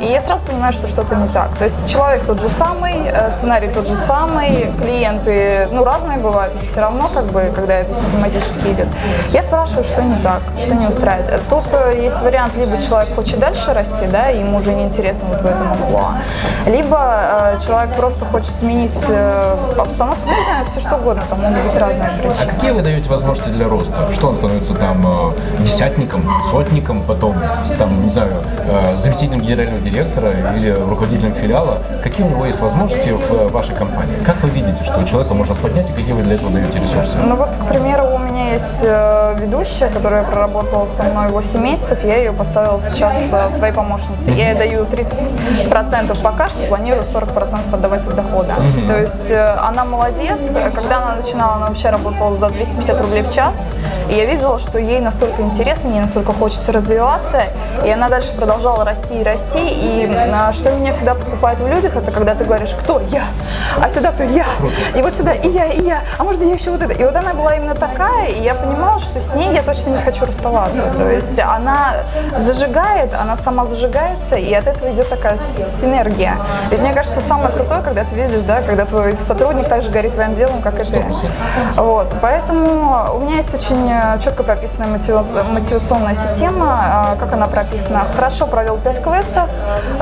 [0.00, 1.50] и я сразу понимаю, что что-то не так.
[1.58, 6.54] То есть человек тот же самый, э, сценарий тот же самый, клиенты, ну, разные бывают,
[6.54, 8.88] но все равно, как бы, когда это систематически идет.
[9.32, 11.40] Я спрашиваю, что не так, что не устраивает.
[11.50, 15.46] Тут э, есть вариант, либо человек хочет дальше расти, да, ему уже неинтересно вот в
[15.46, 16.14] этом амплуа,
[16.66, 21.40] либо э, человек просто хочет сменить э, обстановку, ну, не знаю, все что угодно, там
[21.40, 22.50] могут быть разные А причины.
[22.52, 24.10] какие вы даете возможности для роста?
[24.12, 27.36] Что он становится там э, десятником, сотником, потом
[27.78, 28.32] там, не знаю,
[28.66, 31.78] э, заместителем генерального директора или руководителем филиала?
[32.02, 34.16] Какие у него есть возможности в э, вашей компании?
[34.24, 37.16] Как вы видите, что человека можно поднять и какие вы для этого даете ресурсы?
[37.18, 42.04] Ну вот, к примеру, у меня есть э, ведущая, которая проработала со мной 8 месяцев,
[42.04, 44.32] я ее поставила сейчас э, своей помощницей.
[44.34, 48.54] Я ей даю 30% пока что, планирую 40% отдавать от дохода.
[48.86, 50.38] То есть э, она молодец.
[50.74, 53.66] Когда она начинала, она вообще работала за 250 рублей в час.
[54.08, 57.44] И я видела, что ей настолько интересно, ей настолько хочется развиваться,
[57.84, 59.60] и она дальше продолжала расти и расти.
[59.60, 63.26] И э, что меня всегда подкупает в людях, это когда ты говоришь, кто я,
[63.80, 64.46] а сюда кто я,
[64.94, 66.92] и вот сюда и я, и я, а может я еще вот это.
[66.92, 69.98] И вот она была именно такая, и я понимала, что с ней я точно не
[69.98, 70.82] хочу расставаться.
[70.92, 71.94] То есть она
[72.38, 75.38] зажигает, она сама зажигается, и от этого идет такая
[75.80, 76.36] синергия.
[76.70, 80.34] Ведь мне кажется, самое крутое, когда ты видишь, да, когда твой сотрудник также горит твоим
[80.34, 80.98] делом, как и ты.
[81.00, 81.30] 100%.
[81.76, 87.46] Вот, поэтому у меня есть очень э, четко прописанная мотива- мотивационная система, э, как она
[87.46, 88.02] прописана.
[88.14, 89.48] Хорошо провел 5 квестов,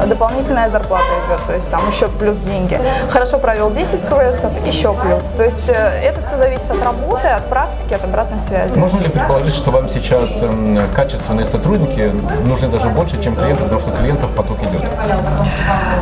[0.06, 2.80] дополнительная зарплата идет, то есть там еще плюс деньги.
[3.10, 5.24] Хорошо провел 10 квестов, еще плюс.
[5.36, 8.76] То есть э, это все зависит от работы, от практики, от обратной связи.
[8.76, 12.12] Можно ли предположить, что вам сейчас эм, качественные сотрудники
[12.44, 14.82] нужны даже больше, чем клиенты, потому что клиентов поток идет?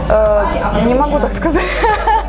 [0.08, 0.44] Э,
[0.86, 1.62] Не могу так сказать.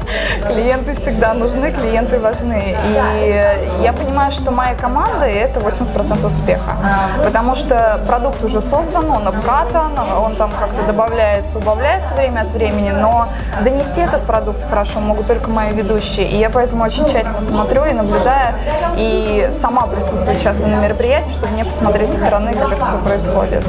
[0.48, 2.76] клиенты всегда нужны, клиенты важны.
[2.86, 6.78] И я понимаю, что моя команда– это 80% успеха.
[7.24, 12.92] Потому что продукт уже создан, он обкатан, он там как-то добавляется, убавляется время от времени,
[12.92, 13.30] но
[13.64, 16.28] донести этот продукт хорошо могут только мои ведущие.
[16.28, 18.56] И я поэтому очень тщательно смотрю и наблюдаю,
[18.98, 23.64] и сама присутствую часто на мероприятии, чтобы мне посмотреть со стороны, как это все происходит.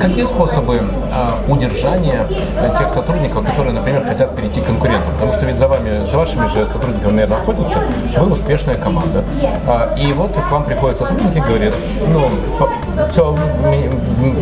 [0.00, 2.26] Какие способы э, удержания
[2.78, 5.12] тех сотрудников, которые, например, хотят перейти к конкурентам?
[5.14, 7.78] Потому что ведь за вами, за вашими же сотрудниками, наверное, охотятся,
[8.18, 9.24] вы успешная команда.
[9.66, 11.74] А, и вот к вам приходят сотрудники и говорят,
[12.06, 12.28] ну,
[13.10, 13.34] все,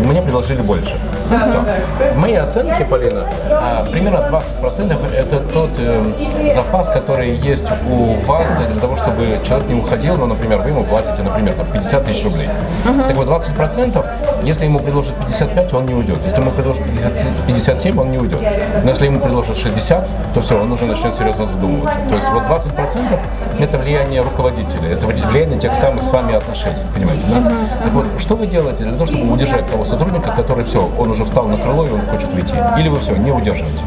[0.05, 0.97] мне предложили больше.
[1.27, 2.14] Все.
[2.16, 4.29] Мои оценки, Полина, а, примерно
[4.62, 10.16] 20% это тот э, запас, который есть у вас для того, чтобы человек не уходил,
[10.16, 12.49] ну, например, вы ему платите, например, там, 50 тысяч рублей.
[12.85, 14.05] Так вот, 20%,
[14.42, 16.18] если ему предложат 55, он не уйдет.
[16.25, 18.40] Если ему предложат 50, 57, он не уйдет.
[18.83, 21.99] Но если ему предложат 60, то все, он уже начнет серьезно задумываться.
[22.09, 23.18] То есть вот 20%
[23.59, 27.37] это влияние руководителя, это влияние тех самых с вами отношений, понимаете, да?
[27.37, 27.83] Uh-huh.
[27.85, 31.25] Так вот, что вы делаете для того, чтобы удержать того сотрудника, который все, он уже
[31.25, 32.55] встал на крыло и он хочет уйти?
[32.79, 33.81] Или вы все, не удерживаете?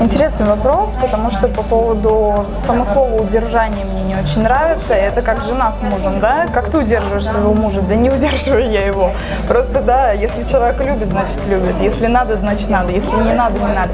[0.00, 4.94] Интересный вопрос, потому что по поводу само слова удержание мне не очень нравится.
[4.94, 6.46] Это как жена с мужем, да?
[6.52, 7.82] Как ты удерживаешь своего мужа?
[7.82, 9.12] Да не удерживаю я его.
[9.46, 11.74] Просто, да, если человек любит, значит любит.
[11.80, 12.92] Если надо, значит надо.
[12.92, 13.90] Если не надо, не надо.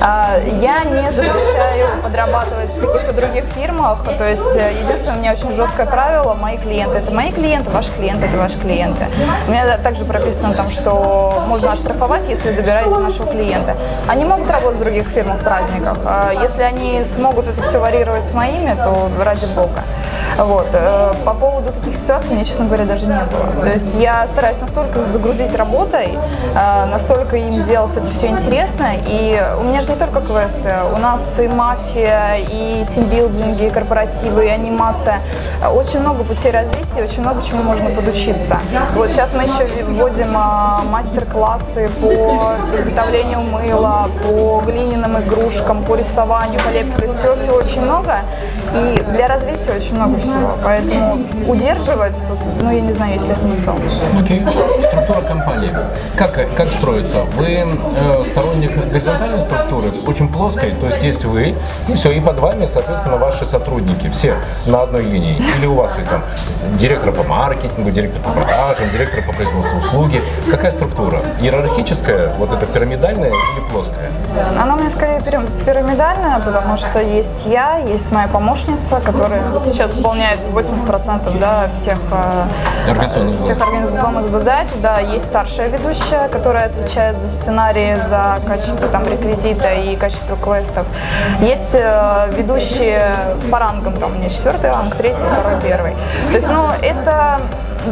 [0.00, 4.04] А, я не запрещаю подрабатывать в каких-то других фирмах.
[4.18, 6.34] То есть, э, единственное, у меня очень жесткое правило.
[6.34, 9.06] Мои клиенты– это мои клиенты, ваши клиенты– это ваши клиенты.
[9.46, 13.76] У меня также прописано там, что можно оштрафовать, если забираете нашего клиента.
[14.08, 15.98] Они могут работать в других фирмах, праздниках.
[16.04, 19.82] А если они смогут это все варьировать с моими, то ради бога.
[20.38, 20.68] Вот.
[20.72, 23.64] Э, по поводу таких ситуаций мне, честно говоря, даже не было.
[23.64, 26.18] То есть я стараюсь настолько загрузить работой,
[26.54, 28.86] э, настолько им сделать это все интересно.
[29.06, 34.46] И у меня же не только квесты, у нас и мафия, и тимбилдинги, и корпоративы,
[34.46, 35.20] и анимация.
[35.74, 38.58] Очень много путей развития, очень много чему можно подучиться.
[38.94, 46.60] Вот сейчас мы еще вводим э, мастер-классы по изготовлению мыла, по глиняным игрушкам, по рисованию,
[46.62, 46.98] по лепке.
[46.98, 48.20] То есть все-все очень много.
[48.74, 50.56] И для развития очень много всего.
[50.62, 53.74] Поэтому удерживать тут, ну, я не знаю, есть ли смысл.
[54.20, 54.40] Окей.
[54.40, 54.95] Okay.
[54.96, 55.70] Структура компании.
[56.16, 57.24] Как, как строится?
[57.36, 61.54] Вы э, сторонник горизонтальной структуры, очень плоской, то есть есть вы,
[61.86, 65.36] и все, и под вами, соответственно, ваши сотрудники, все на одной линии.
[65.58, 66.22] Или у вас есть там
[66.78, 70.22] директор по маркетингу, директор по продажам, директор по производству услуги.
[70.50, 71.20] Какая структура?
[71.42, 74.10] Иерархическая, вот это пирамидальная или плоская?
[74.58, 81.38] Она меня скорее пирамидальная, потому что есть я, есть моя помощница, которая сейчас выполняет 80%
[81.38, 84.68] да, всех, э, всех организационных задач.
[84.86, 90.86] Да, есть старшая ведущая, которая отвечает за сценарии, за качество там, реквизита и качество квестов.
[91.40, 93.16] Есть э, ведущие
[93.50, 95.96] по рангам, там у меня четвертый ранг, третий, второй, первый.
[96.30, 97.40] То есть, ну, это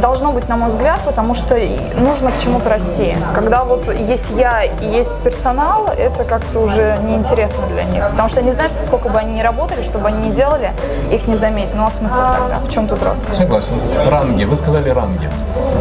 [0.00, 1.56] должно быть, на мой взгляд, потому что
[1.96, 3.16] нужно к чему-то расти.
[3.34, 8.08] Когда вот есть я и есть персонал, это как-то уже неинтересно для них.
[8.10, 10.72] Потому что они знают, что сколько бы они ни работали, что бы они ни делали,
[11.10, 11.74] их не заметить.
[11.74, 12.58] Ну а смысл тогда?
[12.64, 13.22] В чем тут рост?
[13.32, 13.80] Согласен.
[14.10, 14.44] Ранги.
[14.44, 15.28] Вы сказали ранги.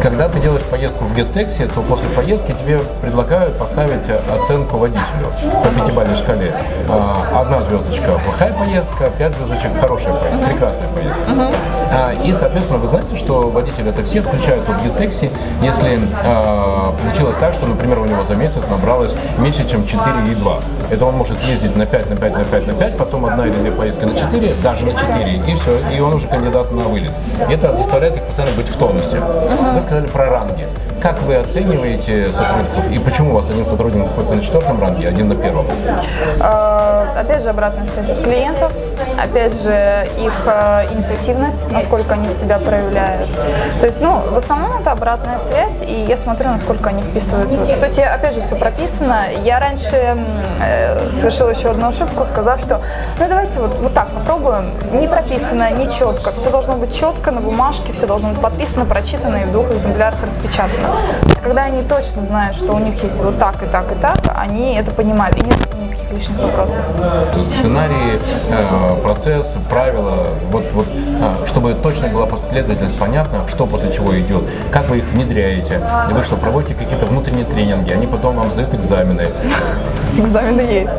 [0.02, 5.68] Когда ты делаешь поездку в GetTaxi, то после поездки тебе предлагают поставить оценку водителю по
[5.68, 6.54] пятибалльной шкале.
[6.88, 11.22] А, одна звездочка– плохая поездка, пять звездочек– хорошая поездка, прекрасная поездка.
[11.30, 12.26] Uh-huh.
[12.26, 15.30] И, соответственно, вы знаете, что водитель это все включают в Ютекси,
[15.62, 20.62] если э, получилось так, что, например, у него за месяц набралось меньше, чем 4,2.
[20.90, 23.54] Это он может ездить на 5, на 5, на 5, на 5, потом одна или
[23.54, 27.12] две поездки на 4, даже на 4, и все, и он уже кандидат на вылет.
[27.48, 29.20] И это заставляет их постоянно быть в тонусе.
[29.74, 30.66] Вы сказали про ранги.
[31.00, 35.10] Как вы оцениваете сотрудников и почему у вас один сотрудник находится на четвертом ранге, а
[35.10, 35.66] один на первом?
[36.40, 38.72] Э, опять же, обратная связь от клиентов,
[39.18, 43.28] опять же, их э, инициативность, насколько они себя проявляют.
[43.80, 47.56] То есть, ну, в основном это обратная связь, и я смотрю, насколько они вписываются.
[47.56, 49.26] То есть, я, опять же, все прописано.
[49.44, 50.16] Я раньше
[50.60, 52.80] э, совершила еще одну ошибку, сказав, что,
[53.18, 54.70] ну, давайте вот, вот так попробуем.
[54.92, 56.32] Не прописано, не четко.
[56.32, 60.22] Все должно быть четко на бумажке, все должно быть подписано, прочитано и в двух экземплярах
[60.22, 60.88] распечатано.
[61.22, 63.94] То есть, когда они точно знают, что у них есть вот так и так и
[63.94, 66.80] так, они это понимают, и нет никаких лишних вопросов.
[67.58, 74.18] Сценарий, э, процесс, правила, вот, вот, э, чтобы точно была последовательность, понятно, что после чего
[74.18, 78.74] идет, как вы их внедряете, вы что, проводите какие-то внутренние тренинги, они потом вам сдают
[78.74, 79.28] экзамены.
[80.18, 80.92] экзамены есть.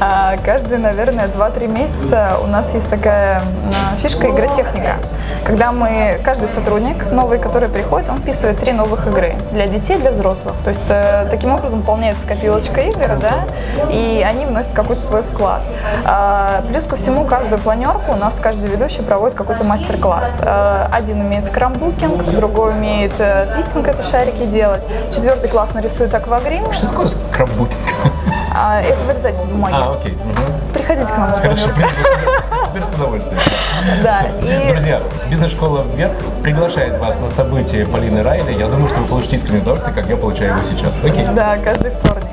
[0.00, 4.96] А, каждые, наверное, 2-3 месяца у нас есть такая а, фишка игротехника.
[5.44, 10.10] Когда мы, каждый сотрудник новый, который приходит, он вписывает три новых игры для детей, для
[10.10, 10.54] взрослых.
[10.62, 13.46] То есть э, таким образом выполняется копилочка игр, да,
[13.90, 15.62] и они вносят какой-то свой вклад.
[16.04, 20.40] А, плюс ко всему, каждую планерку у нас каждый ведущий проводит какой-то мастер-класс.
[20.92, 26.72] Один умеет скрамбукинг, другой умеет э, твистинг, это шарики делать, четвертый класс нарисует аквагрим.
[26.72, 27.78] Что такое скраббукинг?
[28.54, 29.74] А, это вырезать из бумаги.
[29.76, 30.12] А, окей.
[30.12, 30.74] Угу.
[30.74, 31.68] Приходите к нам на Хорошо,
[32.68, 33.40] теперь с удовольствием.
[34.02, 38.52] Да, и Друзья, бизнес-школа «Вверх» приглашает вас на событие Полины Райли.
[38.52, 40.94] Я думаю, что вы получите искреннее удовольствие, как я получаю его сейчас.
[41.02, 41.26] Окей.
[41.34, 42.23] Да, каждый вторник.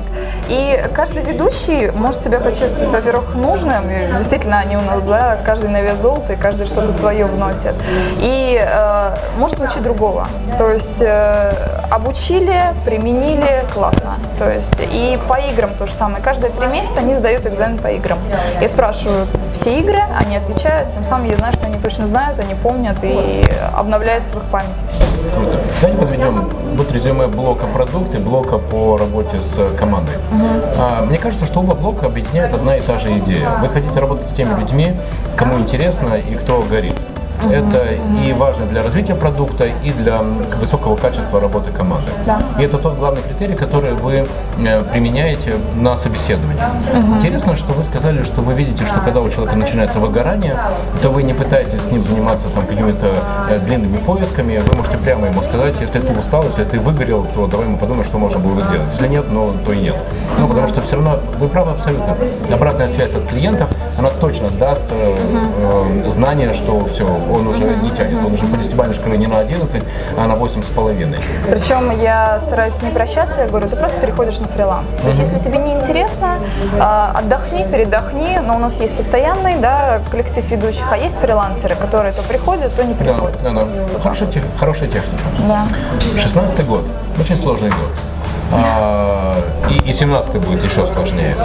[0.52, 3.90] И каждый ведущий может себя почувствовать, во-первых, нужным.
[3.90, 7.74] И действительно, они у нас, да, каждый на вес золота, и каждый что-то свое вносит.
[8.20, 10.28] И э, может научить другого.
[10.58, 11.54] То есть э,
[11.90, 14.16] обучили, применили, классно.
[14.38, 16.22] То есть и по играм то же самое.
[16.22, 18.20] Каждые три месяца они сдают экзамен по играм.
[18.60, 22.56] Я спрашиваю все игры, они отвечают, тем самым я знаю, что они точно знают, они
[22.56, 23.44] помнят и
[23.74, 25.06] обновляется в их памяти все.
[25.82, 30.16] Давайте подведем вот резюме блока продукт и блока по работе с командой.
[30.78, 33.58] А, мне кажется, что оба блока объединяет одна и та же идея.
[33.62, 34.94] Вы хотите работать с теми людьми,
[35.36, 36.96] кому интересно и кто горит.
[37.50, 37.88] Это
[38.26, 40.20] и важно для развития продукта, и для
[40.60, 42.12] высокого качества работы команды.
[42.26, 42.40] Да.
[42.60, 44.26] И это тот главный критерий, который вы
[44.60, 46.62] э, применяете на собеседовании.
[47.18, 50.56] Интересно, что вы сказали, что вы видите, что когда у человека начинается выгорание,
[51.02, 53.08] то вы не пытаетесь с ним заниматься там какими-то
[53.50, 57.48] э, длинными поисками, вы можете прямо ему сказать, если ты устал, если ты выгорел, то
[57.48, 58.88] давай мы подумаем, что можно было бы сделать.
[58.92, 59.96] Если нет, ну, то и нет.
[60.38, 62.16] Ну, потому что все равно, вы правы абсолютно,
[62.52, 67.90] обратная связь от клиентов, она точно даст э, э, знание, что все, он уже не
[67.92, 69.84] тянет, он уже по десятибалльной не на 11,
[70.18, 71.20] а на 8,5.
[71.50, 74.92] Причем я стараюсь не прощаться, я говорю, ты просто переходишь на фриланс.
[75.02, 76.38] То есть, если тебе не интересно,
[76.80, 78.40] а, отдохни, передохни.
[78.46, 82.84] Но у нас есть постоянный да, коллектив ведущих, а есть фрилансеры, которые то приходят, то
[82.84, 83.40] не Да, приходят.
[83.44, 83.66] да, да.
[84.02, 85.24] Хорошая, тех- хорошая техника.
[85.48, 85.66] Да.
[86.20, 86.86] 16 год,
[87.20, 88.11] очень сложный год.
[88.54, 89.36] А,
[89.70, 91.36] и, и 17 будет еще сложнее.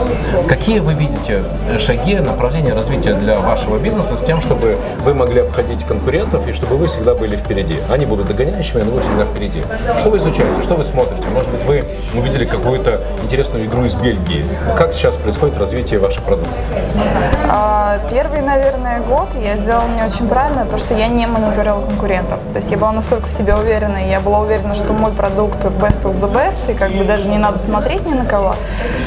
[0.48, 1.44] Какие вы видите
[1.78, 6.76] шаги, направления развития для вашего бизнеса с тем, чтобы вы могли обходить конкурентов и чтобы
[6.76, 7.76] вы всегда были впереди?
[7.88, 9.62] Они будут догоняющими, но вы всегда впереди.
[10.00, 11.26] Что вы изучаете, что вы смотрите?
[11.28, 11.84] Может быть, вы
[12.14, 14.44] увидели какую-то интересную игру из Бельгии.
[14.76, 16.54] Как сейчас происходит развитие ваших продуктов?
[17.48, 22.38] А, Первый, наверное, год я делала не очень правильно, то, что я не мониторила конкурентов.
[22.52, 25.64] То есть я была настолько в себе уверена, и я была уверена, что мой продукт
[25.64, 28.55] best of the best, и как бы даже не надо смотреть ни на кого.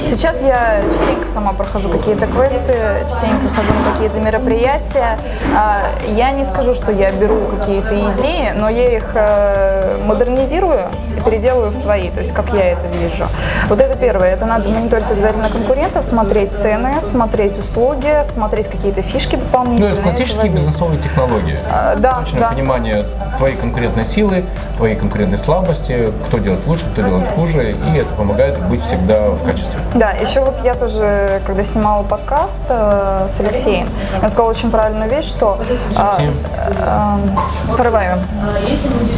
[0.05, 2.73] Сейчас я частенько сама прохожу какие-то квесты,
[3.03, 5.19] частенько хожу на какие-то мероприятия.
[5.55, 11.21] А, Я не скажу, что я беру какие-то идеи, но я их э, модернизирую и
[11.21, 13.27] переделаю свои, то есть как я это вижу.
[13.67, 19.35] Вот это первое, это надо мониторить обязательно конкурентов, смотреть цены, смотреть услуги, смотреть какие-то фишки
[19.35, 19.91] Ну, дополнительные.
[19.93, 21.59] это классические бизнесовые технологии.
[21.71, 22.49] А, Да, Точное да.
[22.49, 23.05] понимание
[23.37, 24.45] твоей конкурентной силы,
[24.77, 29.43] твоей конкурентной слабости, кто делает лучше, кто делает хуже, и это помогает быть всегда в
[29.43, 29.79] качестве.
[29.95, 33.87] Да, еще вот я тоже, когда снимала подкаст э, с Алексеем,
[34.21, 35.59] он сказал очень правильную вещь, что...
[35.97, 36.17] А,
[37.69, 38.19] э, Порываем.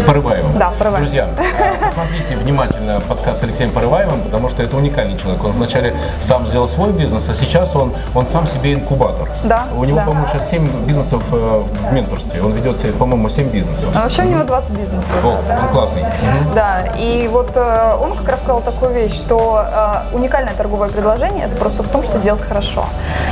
[0.06, 0.58] Порываевым.
[0.58, 1.06] Да, Порываевым.
[1.06, 5.44] Друзья, э, посмотрите внимательно подкаст с Алексеем Порываевым, потому что это уникальный человек.
[5.44, 9.30] Он вначале сам сделал свой бизнес, а сейчас он, он сам себе инкубатор.
[9.44, 10.06] Да, У него, да.
[10.06, 12.42] по-моему, сейчас 7 бизнесов э, в менторстве.
[12.42, 13.90] Он ведет, по-моему, 7 бизнесов.
[13.94, 15.12] А вообще у него 20 бизнесов.
[15.22, 16.04] О, он классный.
[16.04, 16.54] Мгм.
[16.56, 21.48] Да, и вот э, он как раз сказал такую вещь, что э, уникальное торговое предложение
[21.48, 22.86] это просто в том, что делать хорошо.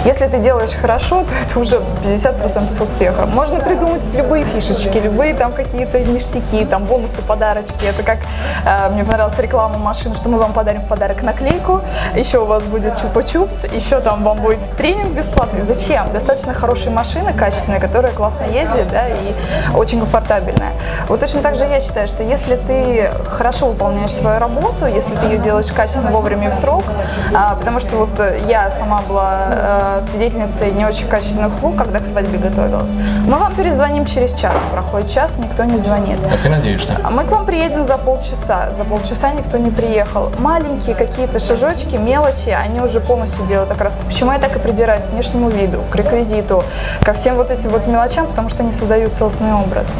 [0.03, 3.26] Если ты делаешь хорошо, то это уже 50% успеха.
[3.26, 7.86] Можно придумать любые фишечки, любые там какие-то ништяки, там бонусы, подарочки.
[7.86, 8.18] Это как
[8.91, 11.81] мне понравилась реклама машин, что мы вам подарим в подарок наклейку,
[12.15, 15.61] еще у вас будет чупа-чупс, еще там вам будет тренинг бесплатный.
[15.65, 16.11] Зачем?
[16.13, 19.35] Достаточно хорошая машина, качественная, которая классно ездит, да, и
[19.75, 20.73] очень комфортабельная.
[21.07, 25.25] Вот точно так же я считаю, что если ты хорошо выполняешь свою работу, если ты
[25.25, 26.83] ее делаешь качественно, вовремя и в срок,
[27.33, 31.99] а, потому что вот э, я сама была э, свидетельницей не очень качественных услуг, когда
[31.99, 32.91] к свадьбе готовилась.
[33.25, 36.19] Мы вам перезвоним через час, проходит час, никто не звонит.
[36.31, 36.97] А ты надеешься?
[37.09, 38.28] Мы к вам приедем за полчаса.
[38.30, 40.32] За полчаса никто не приехал.
[40.39, 44.05] Маленькие какие-то шажочки, мелочи, они уже полностью делают окраску.
[44.05, 46.63] Почему я так и придираюсь к внешнему виду, к реквизиту,
[47.01, 49.91] ко всем вот этим вот мелочам, потому что они создают целостный образ.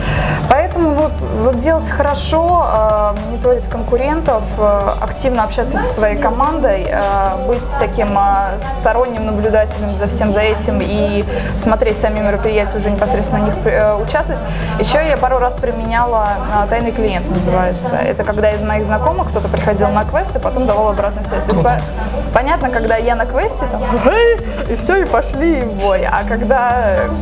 [0.50, 1.12] Поэтому поэтому вот,
[1.44, 8.18] вот делать хорошо, э, мониторить конкурентов, э, активно общаться со своей командой, э, быть таким
[8.80, 11.26] сторонним наблюдателем за всем за этим и
[11.58, 14.42] смотреть сами мероприятия, уже непосредственно на них участвовать.
[14.80, 16.28] Еще я пару раз применяла
[16.70, 17.96] тайный клиент, называется.
[17.96, 21.44] Это когда из моих знакомых кто-то приходил на квест и потом давал обратную связь.
[21.44, 21.80] То есть по-
[22.34, 23.82] понятно, когда я на квесте, там,
[24.70, 26.06] и все, и пошли в бой.
[26.06, 26.74] А когда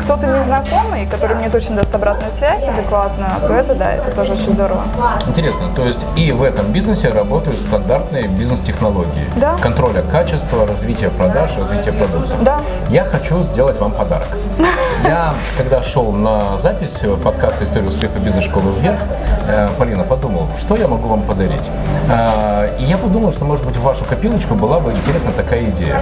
[0.01, 4.51] кто-то незнакомый, который мне точно даст обратную связь адекватную, то это да, это тоже очень
[4.51, 4.81] здорово.
[5.27, 9.25] Интересно, то есть и в этом бизнесе работают стандартные бизнес-технологии.
[9.37, 9.55] Да.
[9.61, 12.35] Контроля качества, развития продаж, развития продукта.
[12.41, 12.59] Да.
[12.89, 14.27] Я хочу сделать вам подарок.
[15.03, 18.99] Я, когда шел на запись подкаста «История успеха бизнес-школы вверх»,
[19.47, 21.61] э, Полина, подумал, что я могу вам подарить.
[22.09, 25.99] Э, И я подумал, что, может быть, в вашу копилочку была бы интересна такая идея.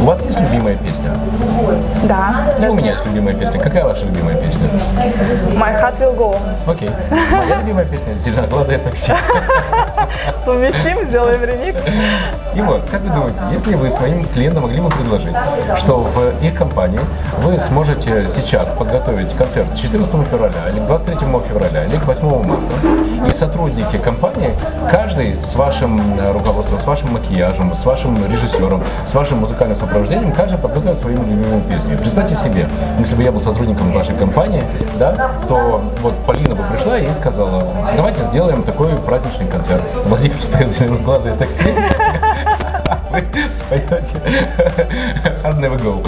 [0.00, 1.10] У вас есть любимая песня?
[2.04, 2.54] Да.
[2.60, 3.58] И у меня есть любимая песня.
[3.58, 4.68] Какая ваша любимая песня?
[5.54, 6.36] My heart will go.
[6.76, 6.90] Окей.
[7.10, 9.14] Моя любимая песня «Зеленоглазое такси».
[10.44, 11.80] Совместим, сделаем ремикс.
[12.54, 15.34] И вот, как вы думаете, если вы своим клиентам могли бы предложить,
[15.76, 17.00] что в их компании
[17.42, 21.16] вы сможете сейчас подготовить концерт 14 февраля, или к 23
[21.48, 22.74] февраля, или к 8 марта,
[23.26, 24.52] и сотрудники компании,
[24.90, 30.32] каждый с вашим э, руководством, с вашим макияжем, с вашим режиссером, с вашим музыкальным сопровождением,
[30.32, 31.98] каждый подготовит свою любимую песню.
[31.98, 32.68] Представьте себе,
[32.98, 34.64] если бы я был сотрудником вашей компании,
[34.98, 37.62] да, то вот Полина бы пришла и сказала,
[37.96, 39.82] давайте сделаем такой праздничный концерт.
[40.06, 41.64] Владимир споет «Зеленоглазое такси»,
[43.10, 44.16] вы споете
[45.42, 46.06] Hard Never Go.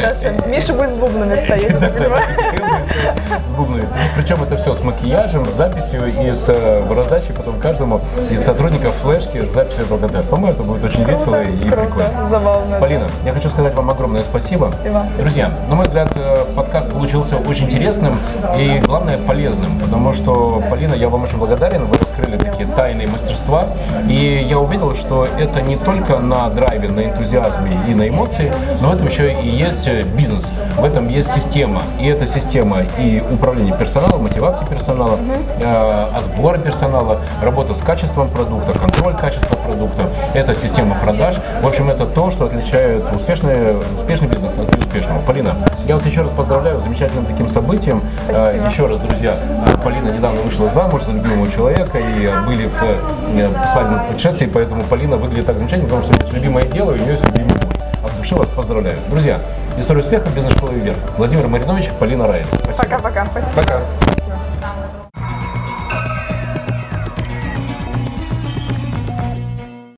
[0.00, 0.46] Хорошо.
[0.46, 3.38] Миша будет с бубнами стоять, я.
[3.46, 3.86] С бубнами.
[4.16, 8.94] Причем это все с макияжем, с записью и с э, раздачей потом каждому из сотрудников
[9.02, 10.28] флешки с записью этого концерта.
[10.28, 12.26] По-моему, это будет очень весело и прикольно.
[12.28, 12.78] забавно.
[12.80, 14.72] Полина, я хочу сказать вам огромное спасибо.
[15.18, 18.18] Друзья, на мой взгляд, э, подкаст получился очень интересным
[18.56, 23.66] и, главное, полезным, потому что, Полина, я вам очень благодарен, вы раскрыли такие тайные мастерства,
[24.08, 28.90] и я увидел, что это не только на драйве, на энтузиазме и на эмоции, но
[28.90, 33.22] в этом еще и есть э, бизнес, в этом есть система, и эта система и
[33.30, 35.16] управление персоналом, мотивации персонала,
[35.60, 41.36] э, отбор персонала, работа с качеством продукта, контроль качества продукта, это система продаж.
[41.62, 45.20] В общем, это то, что отличает успешный, успешный бизнес от неуспешного.
[45.20, 45.54] Полина,
[45.86, 48.02] я вас еще раз поздравляю с замечательным таким событием.
[48.24, 48.48] Спасибо.
[48.48, 49.34] Э, Еще раз, друзья,
[49.66, 55.16] э, Полина недавно вышла замуж за любимого человека и были в свадебном путешествии, поэтому Полина
[55.16, 57.74] выглядит так замечательно, потому что у есть любимое дело, и у нее есть любимый муж.
[58.04, 58.98] От души вас поздравляю.
[59.08, 59.40] Друзья,
[59.78, 60.98] история успеха, бизнес-школы вверх.
[61.18, 62.26] Владимир Маринович, Полина.
[62.62, 62.76] Спасибо.
[62.76, 63.26] Пока-пока.
[63.26, 63.52] Спасибо.
[63.54, 64.05] Пока.